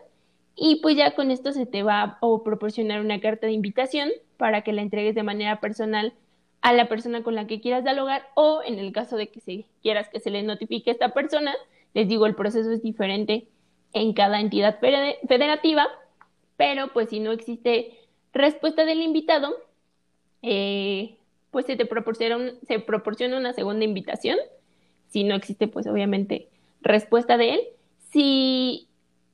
y 0.57 0.77
pues 0.77 0.97
ya 0.97 1.15
con 1.15 1.31
esto 1.31 1.53
se 1.53 1.67
te 1.67 1.83
va 1.83 2.03
a 2.03 2.19
proporcionar 2.43 3.01
una 3.01 3.21
carta 3.21 3.47
de 3.47 3.53
invitación 3.53 4.11
para 4.39 4.63
que 4.63 4.73
la 4.73 4.83
entregues 4.83 5.15
de 5.15 5.23
manera 5.23 5.61
personal 5.61 6.15
a 6.63 6.73
la 6.73 6.89
persona 6.89 7.23
con 7.23 7.35
la 7.35 7.47
que 7.47 7.61
quieras 7.61 7.85
dialogar 7.85 8.27
o 8.35 8.63
en 8.67 8.79
el 8.79 8.93
caso 8.93 9.17
de 9.17 9.29
que 9.29 9.67
quieras 9.83 10.09
que 10.09 10.19
se 10.19 10.31
le 10.31 10.43
notifique 10.43 10.91
a 10.91 10.95
esta 10.95 11.11
persona, 11.11 11.55
les 11.95 12.09
digo, 12.09 12.27
el 12.27 12.35
proceso 12.35 12.73
es 12.73 12.83
diferente 12.83 13.47
en 13.93 14.15
cada 14.15 14.41
entidad 14.41 14.81
federativa, 14.81 15.87
pero 16.57 16.93
pues 16.93 17.11
si 17.11 17.21
no 17.21 17.33
existe 17.33 17.93
respuesta 18.33 18.85
del 18.85 19.03
invitado, 19.03 19.55
eh, 20.43 21.17
pues 21.51 21.67
se 21.67 21.77
te 21.77 21.87
proporciona, 21.87 22.53
se 22.67 22.79
proporciona 22.79 23.37
una 23.37 23.53
segunda 23.53 23.85
invitación. 23.85 24.39
Si 25.09 25.23
no 25.25 25.35
existe, 25.35 25.69
pues 25.69 25.87
obviamente 25.87 26.49
respuesta 26.83 27.37
de 27.37 27.55
él. 27.55 27.61
Si 28.11 28.89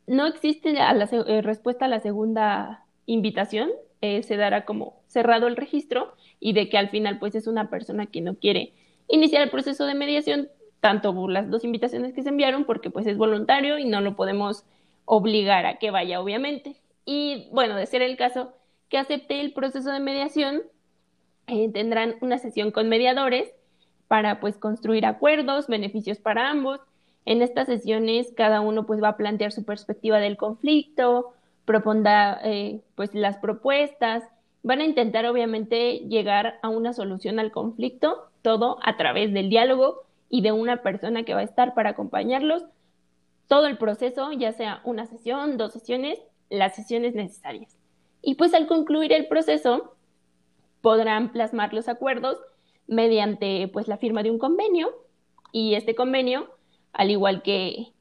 no 0.06 0.26
existe 0.26 0.72
la, 0.72 0.92
eh, 0.92 1.42
respuesta 1.42 1.86
a 1.86 1.88
la 1.88 2.00
segunda 2.00 2.84
invitación, 3.06 3.70
eh, 4.00 4.22
se 4.22 4.36
dará 4.36 4.64
como 4.64 5.00
cerrado 5.06 5.46
el 5.46 5.56
registro 5.56 6.14
y 6.40 6.52
de 6.54 6.68
que 6.68 6.78
al 6.78 6.90
final 6.90 7.18
pues 7.18 7.34
es 7.34 7.46
una 7.46 7.70
persona 7.70 8.06
que 8.06 8.20
no 8.20 8.34
quiere 8.34 8.72
iniciar 9.08 9.42
el 9.42 9.50
proceso 9.50 9.86
de 9.86 9.94
mediación, 9.94 10.48
tanto 10.80 11.14
por 11.14 11.30
las 11.30 11.50
dos 11.50 11.64
invitaciones 11.64 12.12
que 12.12 12.22
se 12.22 12.30
enviaron, 12.30 12.64
porque 12.64 12.90
pues 12.90 13.06
es 13.06 13.16
voluntario 13.16 13.78
y 13.78 13.84
no 13.84 14.00
lo 14.00 14.16
podemos 14.16 14.64
obligar 15.04 15.66
a 15.66 15.78
que 15.78 15.90
vaya, 15.90 16.20
obviamente. 16.20 16.76
Y 17.04 17.48
bueno, 17.52 17.76
de 17.76 17.86
ser 17.86 18.02
el 18.02 18.16
caso 18.16 18.54
que 18.88 18.98
acepte 18.98 19.40
el 19.40 19.52
proceso 19.52 19.90
de 19.90 20.00
mediación, 20.00 20.62
eh, 21.46 21.70
tendrán 21.72 22.16
una 22.20 22.38
sesión 22.38 22.70
con 22.70 22.88
mediadores 22.88 23.52
para 24.08 24.40
pues 24.40 24.58
construir 24.58 25.06
acuerdos, 25.06 25.66
beneficios 25.66 26.18
para 26.18 26.50
ambos. 26.50 26.80
En 27.24 27.42
estas 27.42 27.66
sesiones 27.66 28.32
cada 28.36 28.60
uno 28.60 28.86
pues 28.86 29.02
va 29.02 29.08
a 29.08 29.16
plantear 29.16 29.52
su 29.52 29.64
perspectiva 29.64 30.18
del 30.18 30.36
conflicto, 30.36 31.32
propondrá 31.64 32.40
eh, 32.44 32.80
pues 32.94 33.14
las 33.14 33.38
propuestas, 33.38 34.24
van 34.62 34.80
a 34.80 34.84
intentar 34.84 35.26
obviamente 35.26 35.98
llegar 36.08 36.58
a 36.62 36.68
una 36.68 36.92
solución 36.92 37.38
al 37.38 37.52
conflicto, 37.52 38.28
todo 38.42 38.78
a 38.82 38.96
través 38.96 39.32
del 39.32 39.48
diálogo 39.48 40.02
y 40.28 40.42
de 40.42 40.52
una 40.52 40.82
persona 40.82 41.24
que 41.24 41.34
va 41.34 41.40
a 41.40 41.44
estar 41.44 41.74
para 41.74 41.90
acompañarlos. 41.90 42.64
Todo 43.48 43.66
el 43.66 43.76
proceso, 43.76 44.32
ya 44.32 44.52
sea 44.52 44.80
una 44.84 45.06
sesión, 45.06 45.56
dos 45.58 45.72
sesiones, 45.72 46.18
las 46.48 46.74
sesiones 46.74 47.14
necesarias. 47.14 47.76
Y 48.22 48.36
pues 48.36 48.54
al 48.54 48.66
concluir 48.66 49.12
el 49.12 49.26
proceso, 49.26 49.94
podrán 50.80 51.32
plasmar 51.32 51.74
los 51.74 51.88
acuerdos 51.88 52.38
mediante 52.86 53.68
pues 53.68 53.88
la 53.88 53.98
firma 53.98 54.22
de 54.22 54.30
un 54.30 54.38
convenio. 54.38 54.90
Y 55.52 55.74
este 55.74 55.94
convenio, 55.94 56.48
al 56.92 57.10
igual 57.10 57.42
que, 57.42 57.92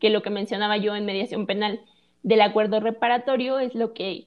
que 0.00 0.10
lo 0.10 0.22
que 0.22 0.30
mencionaba 0.30 0.76
yo 0.76 0.94
en 0.94 1.06
mediación 1.06 1.46
penal 1.46 1.80
del 2.22 2.40
acuerdo 2.40 2.80
reparatorio, 2.80 3.58
es 3.58 3.74
lo 3.74 3.92
que 3.92 4.26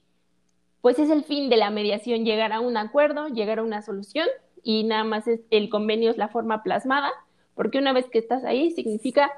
pues 0.80 0.98
es 0.98 1.10
el 1.10 1.24
fin 1.24 1.50
de 1.50 1.56
la 1.56 1.70
mediación, 1.70 2.24
llegar 2.24 2.52
a 2.52 2.60
un 2.60 2.76
acuerdo, 2.76 3.28
llegar 3.28 3.58
a 3.58 3.64
una 3.64 3.82
solución 3.82 4.28
y 4.62 4.84
nada 4.84 5.04
más 5.04 5.26
es, 5.26 5.40
el 5.50 5.68
convenio 5.68 6.10
es 6.10 6.16
la 6.16 6.28
forma 6.28 6.62
plasmada, 6.62 7.10
porque 7.54 7.78
una 7.78 7.92
vez 7.92 8.08
que 8.08 8.18
estás 8.18 8.44
ahí 8.44 8.70
significa 8.70 9.32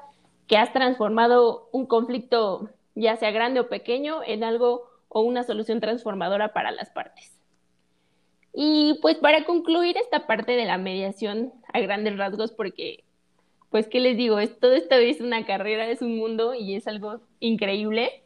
que 0.47 0.57
has 0.57 0.71
transformado 0.73 1.69
un 1.71 1.85
conflicto, 1.85 2.69
ya 2.95 3.15
sea 3.15 3.31
grande 3.31 3.59
o 3.59 3.69
pequeño, 3.69 4.21
en 4.25 4.43
algo 4.43 4.83
o 5.07 5.21
una 5.21 5.43
solución 5.43 5.79
transformadora 5.79 6.53
para 6.53 6.71
las 6.71 6.89
partes. 6.89 7.31
Y 8.53 8.99
pues 9.01 9.17
para 9.17 9.45
concluir 9.45 9.97
esta 9.97 10.27
parte 10.27 10.53
de 10.53 10.65
la 10.65 10.77
mediación 10.77 11.53
a 11.73 11.79
grandes 11.79 12.17
rasgos, 12.17 12.51
porque 12.51 13.03
pues 13.71 13.87
qué 13.87 14.01
les 14.01 14.17
digo, 14.17 14.37
es, 14.39 14.59
todo 14.59 14.73
esto 14.73 14.95
es 14.95 15.21
una 15.21 15.45
carrera, 15.45 15.89
es 15.89 16.01
un 16.01 16.17
mundo 16.17 16.53
y 16.53 16.75
es 16.75 16.87
algo 16.87 17.21
increíble. 17.39 18.21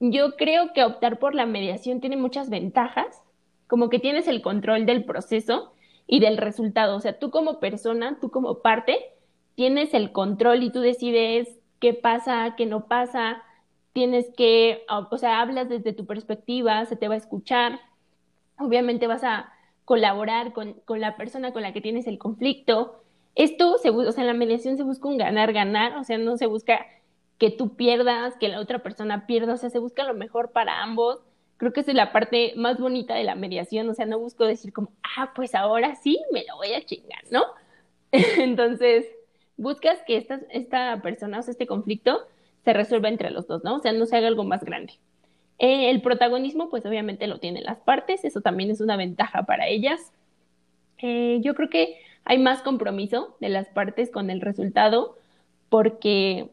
Yo 0.00 0.36
creo 0.36 0.72
que 0.74 0.84
optar 0.84 1.18
por 1.18 1.34
la 1.34 1.46
mediación 1.46 2.00
tiene 2.00 2.16
muchas 2.16 2.50
ventajas, 2.50 3.22
como 3.68 3.88
que 3.88 4.00
tienes 4.00 4.26
el 4.28 4.42
control 4.42 4.84
del 4.84 5.04
proceso 5.04 5.72
y 6.08 6.20
del 6.20 6.36
resultado, 6.36 6.96
o 6.96 7.00
sea, 7.00 7.18
tú 7.18 7.30
como 7.30 7.60
persona, 7.60 8.18
tú 8.20 8.30
como 8.30 8.58
parte, 8.58 8.98
tienes 9.54 9.94
el 9.94 10.12
control 10.12 10.62
y 10.62 10.70
tú 10.70 10.80
decides 10.80 11.48
qué 11.80 11.94
pasa, 11.94 12.54
qué 12.56 12.66
no 12.66 12.86
pasa, 12.86 13.42
tienes 13.92 14.26
que, 14.36 14.84
o 14.88 15.16
sea, 15.16 15.40
hablas 15.40 15.68
desde 15.68 15.92
tu 15.92 16.06
perspectiva, 16.06 16.84
se 16.86 16.96
te 16.96 17.08
va 17.08 17.14
a 17.14 17.18
escuchar, 17.18 17.80
obviamente 18.58 19.06
vas 19.06 19.24
a 19.24 19.52
colaborar 19.84 20.52
con, 20.52 20.74
con 20.84 21.00
la 21.00 21.16
persona 21.16 21.52
con 21.52 21.62
la 21.62 21.72
que 21.72 21.80
tienes 21.80 22.06
el 22.08 22.18
conflicto. 22.18 23.00
Esto, 23.36 23.78
se, 23.78 23.90
o 23.90 24.12
sea, 24.12 24.22
en 24.22 24.28
la 24.28 24.34
mediación 24.34 24.76
se 24.76 24.82
busca 24.82 25.08
un 25.08 25.18
ganar-ganar, 25.18 25.96
o 25.98 26.04
sea, 26.04 26.18
no 26.18 26.36
se 26.36 26.46
busca 26.46 26.86
que 27.38 27.50
tú 27.50 27.76
pierdas, 27.76 28.34
que 28.38 28.48
la 28.48 28.60
otra 28.60 28.80
persona 28.80 29.26
pierda, 29.26 29.54
o 29.54 29.56
sea, 29.58 29.70
se 29.70 29.78
busca 29.78 30.04
lo 30.04 30.14
mejor 30.14 30.52
para 30.52 30.82
ambos. 30.82 31.20
Creo 31.58 31.72
que 31.72 31.80
es 31.80 31.94
la 31.94 32.12
parte 32.12 32.54
más 32.56 32.78
bonita 32.78 33.14
de 33.14 33.24
la 33.24 33.34
mediación, 33.34 33.88
o 33.88 33.94
sea, 33.94 34.06
no 34.06 34.18
busco 34.18 34.44
decir 34.44 34.72
como, 34.72 34.90
ah, 35.16 35.32
pues 35.34 35.54
ahora 35.54 35.94
sí, 35.96 36.18
me 36.32 36.44
lo 36.48 36.56
voy 36.56 36.72
a 36.72 36.84
chingar, 36.84 37.24
¿no? 37.30 37.44
Entonces, 38.12 39.06
buscas 39.58 40.02
que 40.06 40.16
esta, 40.16 40.40
esta 40.50 41.00
persona, 41.02 41.38
o 41.38 41.42
sea, 41.42 41.52
este 41.52 41.66
conflicto 41.66 42.26
se 42.64 42.72
resuelva 42.72 43.08
entre 43.08 43.30
los 43.30 43.46
dos, 43.46 43.62
¿no? 43.64 43.76
O 43.76 43.78
sea, 43.80 43.92
no 43.92 44.06
se 44.06 44.16
haga 44.16 44.28
algo 44.28 44.44
más 44.44 44.64
grande. 44.64 44.94
Eh, 45.58 45.90
el 45.90 46.02
protagonismo, 46.02 46.68
pues 46.70 46.84
obviamente 46.86 47.26
lo 47.26 47.38
tienen 47.38 47.64
las 47.64 47.80
partes, 47.80 48.24
eso 48.24 48.40
también 48.40 48.70
es 48.70 48.80
una 48.80 48.96
ventaja 48.96 49.44
para 49.44 49.68
ellas. 49.68 50.12
Eh, 50.98 51.38
yo 51.42 51.54
creo 51.54 51.68
que 51.70 51.98
hay 52.26 52.38
más 52.38 52.60
compromiso 52.60 53.36
de 53.40 53.48
las 53.48 53.68
partes 53.68 54.10
con 54.10 54.30
el 54.30 54.40
resultado 54.40 55.16
porque, 55.68 56.50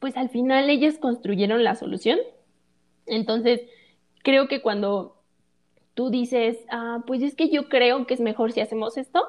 pues 0.00 0.16
al 0.16 0.30
final 0.30 0.68
ellas 0.68 0.98
construyeron 0.98 1.62
la 1.62 1.76
solución. 1.76 2.18
Entonces, 3.06 3.60
creo 4.22 4.48
que 4.48 4.60
cuando 4.60 5.16
tú 5.94 6.10
dices, 6.10 6.58
ah, 6.70 7.04
pues 7.06 7.22
es 7.22 7.34
que 7.34 7.50
yo 7.50 7.68
creo 7.68 8.06
que 8.06 8.14
es 8.14 8.20
mejor 8.20 8.52
si 8.52 8.60
hacemos 8.60 8.96
esto, 8.96 9.22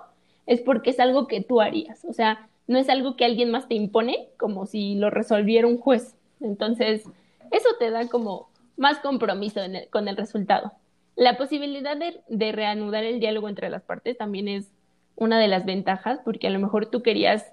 es 0.45 0.61
porque 0.61 0.91
es 0.91 0.99
algo 0.99 1.27
que 1.27 1.43
tú 1.43 1.61
harías. 1.61 2.05
O 2.05 2.13
sea, 2.13 2.49
no 2.67 2.77
es 2.77 2.89
algo 2.89 3.15
que 3.15 3.25
alguien 3.25 3.51
más 3.51 3.67
te 3.67 3.75
impone, 3.75 4.29
como 4.37 4.65
si 4.65 4.95
lo 4.95 5.09
resolviera 5.09 5.67
un 5.67 5.77
juez. 5.77 6.15
Entonces, 6.39 7.03
eso 7.51 7.69
te 7.79 7.89
da 7.91 8.07
como 8.07 8.49
más 8.77 8.99
compromiso 8.99 9.59
con 9.91 10.07
el 10.07 10.15
resultado. 10.15 10.71
La 11.15 11.35
posibilidad 11.37 11.97
de, 11.97 12.51
reanudar 12.53 13.03
el 13.03 13.19
diálogo 13.19 13.49
entre 13.49 13.69
las 13.69 13.83
partes 13.83 14.17
también 14.17 14.47
es 14.47 14.71
una 15.19 15.39
de 15.39 15.47
las 15.47 15.65
ventajas, 15.65 16.19
porque 16.25 16.47
a 16.47 16.49
lo 16.49 16.59
mejor 16.59 16.87
tú 16.87 17.03
querías 17.03 17.45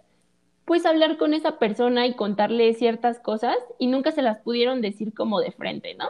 pues 0.64 0.84
hablar 0.84 1.16
con 1.16 1.32
esa 1.34 1.58
persona 1.58 2.06
y 2.06 2.14
contarle 2.14 2.74
ciertas 2.74 3.20
cosas 3.20 3.56
y 3.78 3.86
nunca 3.86 4.10
se 4.10 4.22
las 4.22 4.38
pudieron 4.38 4.80
decir 4.80 5.14
como 5.14 5.40
de 5.40 5.52
frente, 5.52 5.94
¿no? 5.94 6.08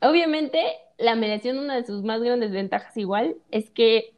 Obviamente, 0.00 0.62
la 0.98 1.14
mediación, 1.14 1.58
una 1.58 1.76
de 1.76 1.84
sus 1.84 2.02
más 2.02 2.20
grandes 2.22 2.50
ventajas 2.52 2.96
igual, 2.96 3.36
es 3.50 3.70
que 3.70 4.14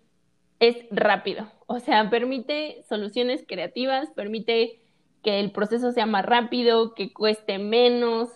es 0.59 0.77
rápido. 0.91 1.51
O 1.67 1.79
sea, 1.79 2.11
permite 2.11 2.83
soluciones 2.89 3.45
creativas, 3.47 4.11
permite 4.11 4.81
que 5.23 5.39
el 5.39 5.53
proceso 5.53 5.93
sea 5.93 6.07
más 6.07 6.27
rápido, 6.27 6.95
que 6.95 7.13
cueste 7.13 7.59
menos, 7.59 8.31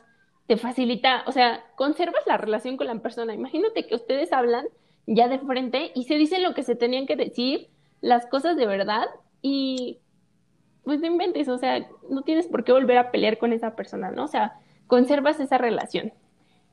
te 0.47 0.57
facilita, 0.57 1.25
o 1.27 1.33
sea, 1.33 1.65
conservas 1.77 2.23
la 2.27 2.37
relación 2.37 2.77
con 2.77 2.87
la 2.87 2.99
persona. 3.01 3.35
Imagínate 3.35 3.87
que 3.87 3.95
ustedes 3.95 4.33
hablan 4.33 4.67
ya 5.07 5.29
de 5.29 5.39
frente 5.39 5.91
y 5.95 6.05
se 6.05 6.17
dicen 6.17 6.43
lo 6.43 6.55
que 6.55 6.63
se 6.63 6.77
tenían 6.77 7.07
que 7.07 7.17
decir, 7.17 7.69
las 8.01 8.27
cosas 8.27 8.57
de 8.57 8.67
verdad 8.67 9.07
y 9.43 9.99
pues 10.85 11.01
no 11.01 11.07
inventes, 11.07 11.49
o 11.49 11.59
sea, 11.59 11.87
no 12.11 12.23
tienes 12.23 12.47
por 12.47 12.65
qué 12.65 12.73
volver 12.73 12.99
a 12.99 13.11
pelear 13.11 13.39
con 13.39 13.53
esa 13.53 13.75
persona, 13.75 14.11
¿no? 14.11 14.25
O 14.25 14.29
sea, 14.29 14.61
conservas 14.87 15.41
esa 15.41 15.59
relación. 15.59 16.13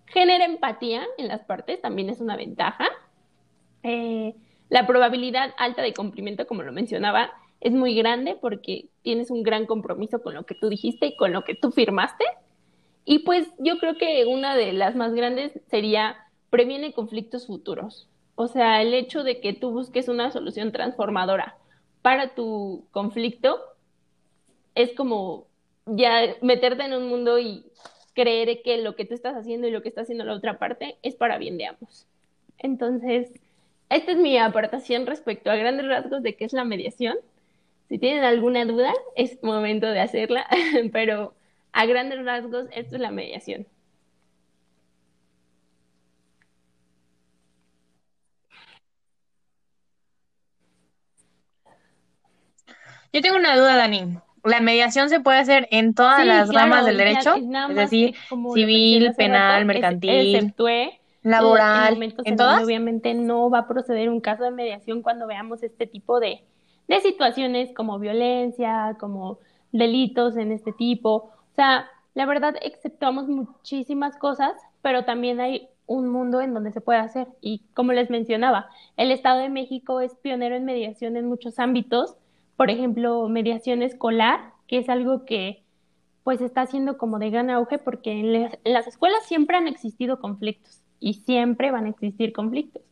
Genera 0.06 0.46
empatía 0.46 1.04
en 1.18 1.30
las 1.30 1.44
partes, 1.46 1.82
también 1.82 2.10
es 2.10 2.20
una 2.20 2.36
ventaja. 2.36 2.88
Eh, 3.84 4.36
la 4.70 4.86
probabilidad 4.86 5.54
alta 5.58 5.82
de 5.82 5.94
cumplimiento, 5.94 6.46
como 6.46 6.64
lo 6.64 6.74
mencionaba, 6.74 7.32
es 7.62 7.72
muy 7.72 7.96
grande 7.96 8.38
porque 8.40 8.90
tienes 9.02 9.32
un 9.32 9.44
gran 9.44 9.66
compromiso 9.66 10.22
con 10.22 10.34
lo 10.34 10.46
que 10.46 10.56
tú 10.56 10.68
dijiste 10.68 11.06
y 11.06 11.16
con 11.16 11.32
lo 11.32 11.44
que 11.44 11.56
tú 11.56 11.72
firmaste. 11.72 12.26
Y 13.06 13.20
pues 13.20 13.48
yo 13.60 13.78
creo 13.80 13.98
que 13.98 14.26
una 14.26 14.56
de 14.56 14.74
las 14.74 14.96
más 14.96 15.14
grandes 15.14 15.60
sería 15.68 16.18
previene 16.50 16.94
conflictos 16.94 17.48
futuros. 17.48 18.10
O 18.36 18.48
sea, 18.48 18.82
el 18.82 18.94
hecho 18.94 19.24
de 19.24 19.39
que 19.39 19.54
tú 19.54 19.72
busques 19.72 20.08
una 20.08 20.32
solución 20.32 20.72
transformadora 20.72 21.58
para 22.02 22.34
tu 22.34 22.86
conflicto 22.91 23.60
es 24.76 24.94
como 24.94 25.46
ya 25.86 26.36
meterte 26.41 26.84
en 26.84 26.94
un 26.94 27.10
mundo 27.10 27.39
y 27.39 27.65
creer 28.13 28.62
que 28.63 28.78
lo 28.78 28.96
que 28.96 29.06
tú 29.06 29.13
estás 29.13 29.36
haciendo 29.36 29.67
y 29.67 29.72
lo 29.72 29.82
que 29.82 29.89
está 29.89 30.02
haciendo 30.02 30.24
la 30.24 30.34
otra 30.34 30.58
parte 30.58 30.98
es 31.02 31.15
para 31.15 31.38
bien 31.38 31.58
de 31.58 31.67
ambos. 31.67 32.06
Entonces, 32.58 33.32
esta 33.89 34.12
es 34.12 34.17
mi 34.17 34.38
aportación 34.38 35.06
respecto 35.06 35.52
a 35.52 35.56
grandes 35.56 35.88
rasgos 35.88 36.24
de 36.24 36.36
qué 36.36 36.46
es 36.46 36.54
la 36.54 36.63
mediación. 36.63 37.17
Si 37.89 37.98
tienen 37.98 38.24
alguna 38.24 38.65
duda, 38.65 38.94
es 39.15 39.41
momento 39.44 39.88
de 39.88 40.00
hacerla, 40.00 40.48
pero 40.94 41.34
a 41.74 41.86
grandes 41.86 42.24
rasgos, 42.24 42.67
esto 42.74 42.96
es 42.96 43.02
la 43.02 43.12
mediación. 43.12 43.65
Yo 53.13 53.21
tengo 53.21 53.38
una 53.38 53.58
duda, 53.58 53.76
Dani. 53.76 54.17
¿La 54.43 54.60
mediación 54.60 55.10
se 55.10 55.19
puede 55.19 55.38
hacer 55.38 55.67
en 55.71 55.93
todas 55.93 56.26
las 56.26 56.54
ramas 56.54 56.86
del 56.86 56.97
derecho? 56.97 57.36
Es, 57.36 57.76
decir, 57.76 58.15
civil, 58.54 59.13
penal, 59.15 59.65
mercantil 59.65 60.54
laboral, 61.24 62.02
en, 62.02 62.36
todas. 62.36 62.63
Obviamente 62.63 63.13
no 63.13 63.50
va 63.50 63.60
a 63.60 63.67
proceder 63.67 64.10
un 64.10 64.21
caso 64.21 64.43
de 64.43 64.52
mediación 64.52 65.02
cuando 65.02 65.28
veamos 65.28 65.62
este 65.63 65.86
tipo 65.86 66.19
de, 66.19 66.43
de 66.88 67.00
situaciones 67.02 67.74
como 67.76 68.00
violencia, 68.00 68.97
como 69.00 69.39
delitos 69.71 70.38
en 70.38 70.52
este 70.52 70.71
tipo. 70.71 71.12
O 71.12 71.56
sea, 71.56 71.88
la 72.13 72.26
verdad 72.26 72.56
exceptuamos 72.62 73.28
muchísimas 73.28 74.17
cosas, 74.17 74.54
pero 74.82 75.06
también 75.06 75.39
hay 75.39 75.69
un 75.86 76.10
mundo 76.10 76.41
en 76.41 76.54
donde 76.54 76.71
se 76.71 76.82
puede 76.82 77.00
hacer. 77.00 77.28
Y 77.41 77.62
como 77.74 77.93
les 77.93 78.10
mencionaba, 78.10 78.69
el 78.97 79.12
Estado 79.12 79.39
de 79.39 79.50
México 79.50 80.02
es 80.02 80.15
pionero 80.15 80.56
en 80.56 80.65
mediación 80.65 81.17
en 81.17 81.28
muchos 81.28 81.60
ámbitos, 81.60 82.15
por 82.62 82.69
ejemplo, 82.69 83.28
mediación 83.28 83.82
escolar, 83.82 84.54
que 84.67 84.78
es 84.78 84.88
algo 84.88 85.26
que 85.26 85.63
pues 86.24 86.41
está 86.41 86.62
haciendo 86.62 86.95
como 86.95 87.17
de 87.17 87.32
gran 87.32 87.50
auge 87.50 87.80
porque 87.80 88.12
en, 88.12 88.52
las 88.63 88.86
escuelas 88.86 89.26
siempre 89.26 89.58
han 89.58 89.67
existido 89.67 90.19
conflictos 90.19 90.84
y 91.00 91.15
siempre 91.15 91.71
van 91.71 91.86
a 91.86 91.89
existir 91.89 92.34
conflictos. 92.34 92.84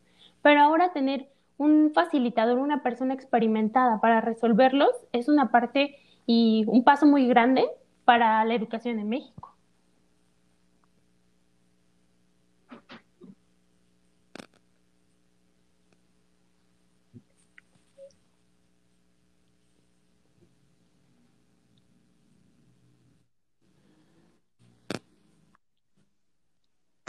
Pero 0.41 0.61
ahora 0.61 0.91
tener 0.91 1.29
un 1.59 1.91
facilitador, 1.93 2.57
una 2.57 2.81
persona 2.81 3.13
experimentada 3.13 4.01
para 4.01 4.21
resolverlos 4.21 4.89
es 5.11 5.29
una 5.29 5.51
parte 5.51 5.97
y 6.25 6.63
un 6.65 6.83
paso 6.83 7.05
muy 7.05 7.27
grande 7.27 7.67
para 8.05 8.43
la 8.45 8.55
educación 8.55 8.97
en 8.97 9.09
México. 9.09 9.48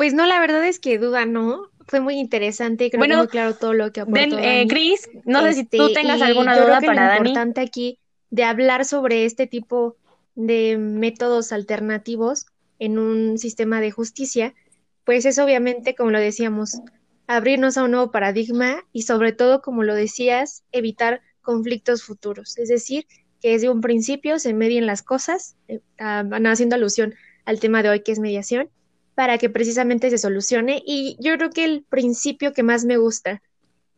Pues 0.01 0.15
no, 0.15 0.25
la 0.25 0.41
verdad 0.41 0.67
es 0.67 0.79
que 0.79 0.97
duda 0.97 1.27
no. 1.27 1.69
Fue 1.87 2.01
muy 2.01 2.15
interesante, 2.15 2.91
creo 2.91 3.03
que 3.03 3.17
muy 3.19 3.27
claro 3.27 3.55
todo 3.55 3.75
lo 3.75 3.93
que 3.93 4.01
aportó 4.01 4.39
eh, 4.39 4.65
Cris, 4.67 5.11
no 5.27 5.43
sé 5.43 5.53
si 5.53 5.65
tú 5.65 5.89
este, 5.89 6.01
tengas 6.01 6.23
alguna 6.23 6.59
duda 6.59 6.81
para 6.81 7.09
Dani. 7.09 7.19
Lo 7.19 7.29
importante 7.29 7.61
aquí 7.61 7.99
de 8.31 8.45
hablar 8.45 8.87
sobre 8.87 9.27
este 9.27 9.47
tipo 9.47 9.97
de 10.35 10.79
métodos 10.79 11.53
alternativos 11.53 12.47
en 12.79 12.99
un 12.99 13.37
sistema 13.37 13.83
de 13.83 13.91
justicia, 13.91 14.55
pues 15.05 15.27
es 15.27 15.39
obviamente, 15.39 15.95
como 15.95 16.13
lo 16.13 16.19
decíamos, 16.19 16.81
abrirnos 17.27 17.77
a 17.77 17.85
un 17.85 17.91
nuevo 17.91 18.11
paradigma 18.11 18.83
y 18.95 19.03
sobre 19.03 19.33
todo, 19.33 19.61
como 19.61 19.83
lo 19.83 19.95
decías, 19.95 20.65
evitar 20.73 21.21
conflictos 21.43 22.05
futuros. 22.05 22.57
Es 22.57 22.71
decir, 22.71 23.07
que 23.43 23.51
desde 23.51 23.69
un 23.69 23.83
principio 23.83 24.39
se 24.39 24.55
medien 24.55 24.87
las 24.87 25.03
cosas, 25.03 25.57
eh, 25.69 25.81
ah, 25.99 26.25
haciendo 26.47 26.77
alusión 26.77 27.13
al 27.45 27.61
tema 27.61 27.83
de 27.83 27.91
hoy 27.91 28.01
que 28.01 28.13
es 28.13 28.19
mediación, 28.19 28.71
para 29.21 29.37
que 29.37 29.51
precisamente 29.51 30.09
se 30.09 30.17
solucione. 30.17 30.83
Y 30.87 31.19
yo 31.21 31.37
creo 31.37 31.51
que 31.51 31.67
el 31.67 31.83
principio 31.83 32.55
que 32.55 32.63
más 32.63 32.87
me 32.87 32.97
gusta 32.97 33.43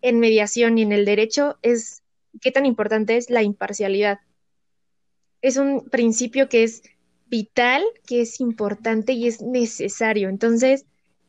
en 0.00 0.18
mediación 0.18 0.78
y 0.78 0.82
en 0.82 0.90
el 0.90 1.04
derecho 1.04 1.58
es 1.62 2.02
qué 2.40 2.50
tan 2.50 2.66
importante 2.66 3.16
es 3.16 3.30
la 3.30 3.44
imparcialidad. 3.44 4.18
Es 5.40 5.58
un 5.58 5.88
principio 5.90 6.48
que 6.48 6.64
es 6.64 6.82
vital, 7.26 7.84
que 8.04 8.22
es 8.22 8.40
importante 8.40 9.12
y 9.12 9.28
es 9.28 9.40
necesario. 9.40 10.28
Entonces, 10.28 10.86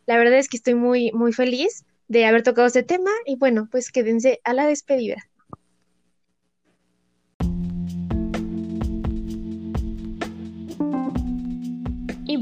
la 0.08 0.18
verdad 0.18 0.40
es 0.40 0.50
que 0.50 0.58
estoy 0.58 0.74
muy, 0.74 1.12
muy 1.12 1.32
feliz 1.32 1.86
de 2.08 2.26
haber 2.26 2.42
tocado 2.42 2.66
este 2.66 2.82
tema 2.82 3.12
y 3.28 3.36
bueno, 3.36 3.68
pues 3.70 3.92
quédense 3.92 4.42
a 4.44 4.56
la 4.56 4.66
despedida. 4.66 5.18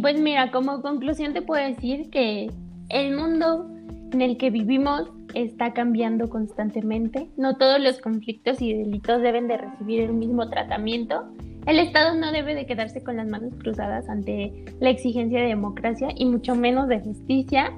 Pues 0.01 0.19
mira, 0.19 0.51
como 0.51 0.81
conclusión 0.81 1.33
te 1.33 1.41
puedo 1.41 1.65
decir 1.65 2.09
que 2.09 2.51
el 2.89 3.15
mundo 3.15 3.67
en 4.11 4.21
el 4.21 4.37
que 4.37 4.49
vivimos 4.49 5.09
está 5.33 5.73
cambiando 5.73 6.29
constantemente. 6.29 7.29
No 7.37 7.57
todos 7.57 7.79
los 7.79 7.99
conflictos 7.99 8.61
y 8.61 8.73
delitos 8.73 9.21
deben 9.21 9.47
de 9.47 9.57
recibir 9.57 10.01
el 10.01 10.13
mismo 10.13 10.49
tratamiento. 10.49 11.23
El 11.65 11.79
Estado 11.79 12.15
no 12.15 12.31
debe 12.31 12.55
de 12.55 12.65
quedarse 12.65 13.03
con 13.03 13.17
las 13.17 13.27
manos 13.27 13.53
cruzadas 13.55 14.09
ante 14.09 14.65
la 14.79 14.89
exigencia 14.89 15.41
de 15.41 15.47
democracia 15.47 16.09
y 16.15 16.25
mucho 16.25 16.55
menos 16.55 16.87
de 16.87 16.99
justicia. 16.99 17.71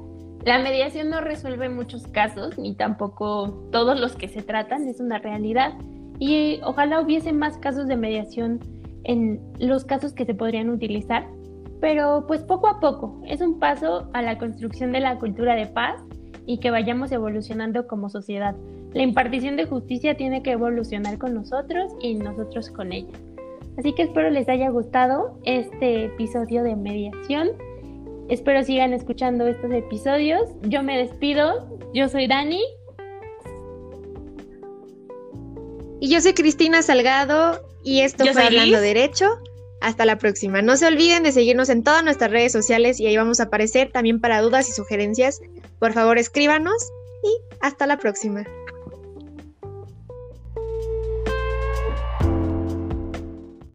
La 0.45 0.59
mediación 0.59 1.09
no 1.09 1.21
resuelve 1.21 1.69
muchos 1.69 2.07
casos, 2.07 2.57
ni 2.57 2.75
tampoco 2.75 3.67
todos 3.71 3.99
los 3.99 4.15
que 4.15 4.27
se 4.27 4.41
tratan, 4.41 4.87
es 4.87 4.99
una 4.99 5.19
realidad. 5.19 5.73
Y 6.19 6.59
ojalá 6.63 7.01
hubiese 7.01 7.33
más 7.33 7.57
casos 7.57 7.87
de 7.87 7.97
mediación 7.97 8.59
en 9.03 9.41
los 9.59 9.85
casos 9.85 10.13
que 10.13 10.25
se 10.25 10.33
podrían 10.33 10.69
utilizar 10.69 11.27
pero 11.83 12.23
pues 12.27 12.41
poco 12.43 12.67
a 12.67 12.79
poco 12.79 13.19
es 13.27 13.41
un 13.41 13.59
paso 13.59 14.07
a 14.13 14.21
la 14.21 14.37
construcción 14.37 14.93
de 14.93 15.01
la 15.01 15.19
cultura 15.19 15.53
de 15.53 15.67
paz 15.67 16.01
y 16.45 16.61
que 16.61 16.71
vayamos 16.71 17.11
evolucionando 17.11 17.87
como 17.87 18.09
sociedad. 18.09 18.55
La 18.93 19.01
impartición 19.01 19.57
de 19.57 19.65
justicia 19.65 20.15
tiene 20.15 20.41
que 20.43 20.51
evolucionar 20.51 21.17
con 21.17 21.33
nosotros 21.33 21.91
y 21.99 22.15
nosotros 22.15 22.69
con 22.69 22.93
ella. 22.93 23.11
Así 23.77 23.91
que 23.91 24.03
espero 24.03 24.29
les 24.29 24.47
haya 24.47 24.69
gustado 24.69 25.37
este 25.43 26.05
episodio 26.05 26.63
de 26.63 26.77
mediación. 26.77 27.49
Espero 28.29 28.63
sigan 28.63 28.93
escuchando 28.93 29.45
estos 29.45 29.73
episodios. 29.73 30.43
Yo 30.61 30.83
me 30.83 30.97
despido. 30.97 31.77
Yo 31.93 32.07
soy 32.07 32.27
Dani. 32.27 32.61
Y 35.99 36.07
yo 36.07 36.21
soy 36.21 36.33
Cristina 36.33 36.81
Salgado 36.81 37.59
y 37.83 37.99
esto 37.99 38.23
fue 38.27 38.41
Hablando 38.41 38.79
Derecho. 38.79 39.25
Hasta 39.83 40.05
la 40.05 40.17
próxima. 40.17 40.61
No 40.61 40.77
se 40.77 40.87
olviden 40.87 41.23
de 41.23 41.33
seguirnos 41.33 41.67
en 41.67 41.83
todas 41.83 42.05
nuestras 42.05 42.31
redes 42.31 42.53
sociales 42.53 43.01
y 43.01 43.07
ahí 43.07 43.17
vamos 43.17 43.41
a 43.41 43.43
aparecer 43.43 43.91
también 43.91 44.21
para 44.21 44.41
dudas 44.41 44.69
y 44.69 44.71
sugerencias. 44.71 45.41
Por 45.77 45.91
favor, 45.91 46.17
escríbanos 46.17 46.89
y 47.21 47.55
hasta 47.59 47.85
la 47.85 47.97
próxima. 47.97 48.45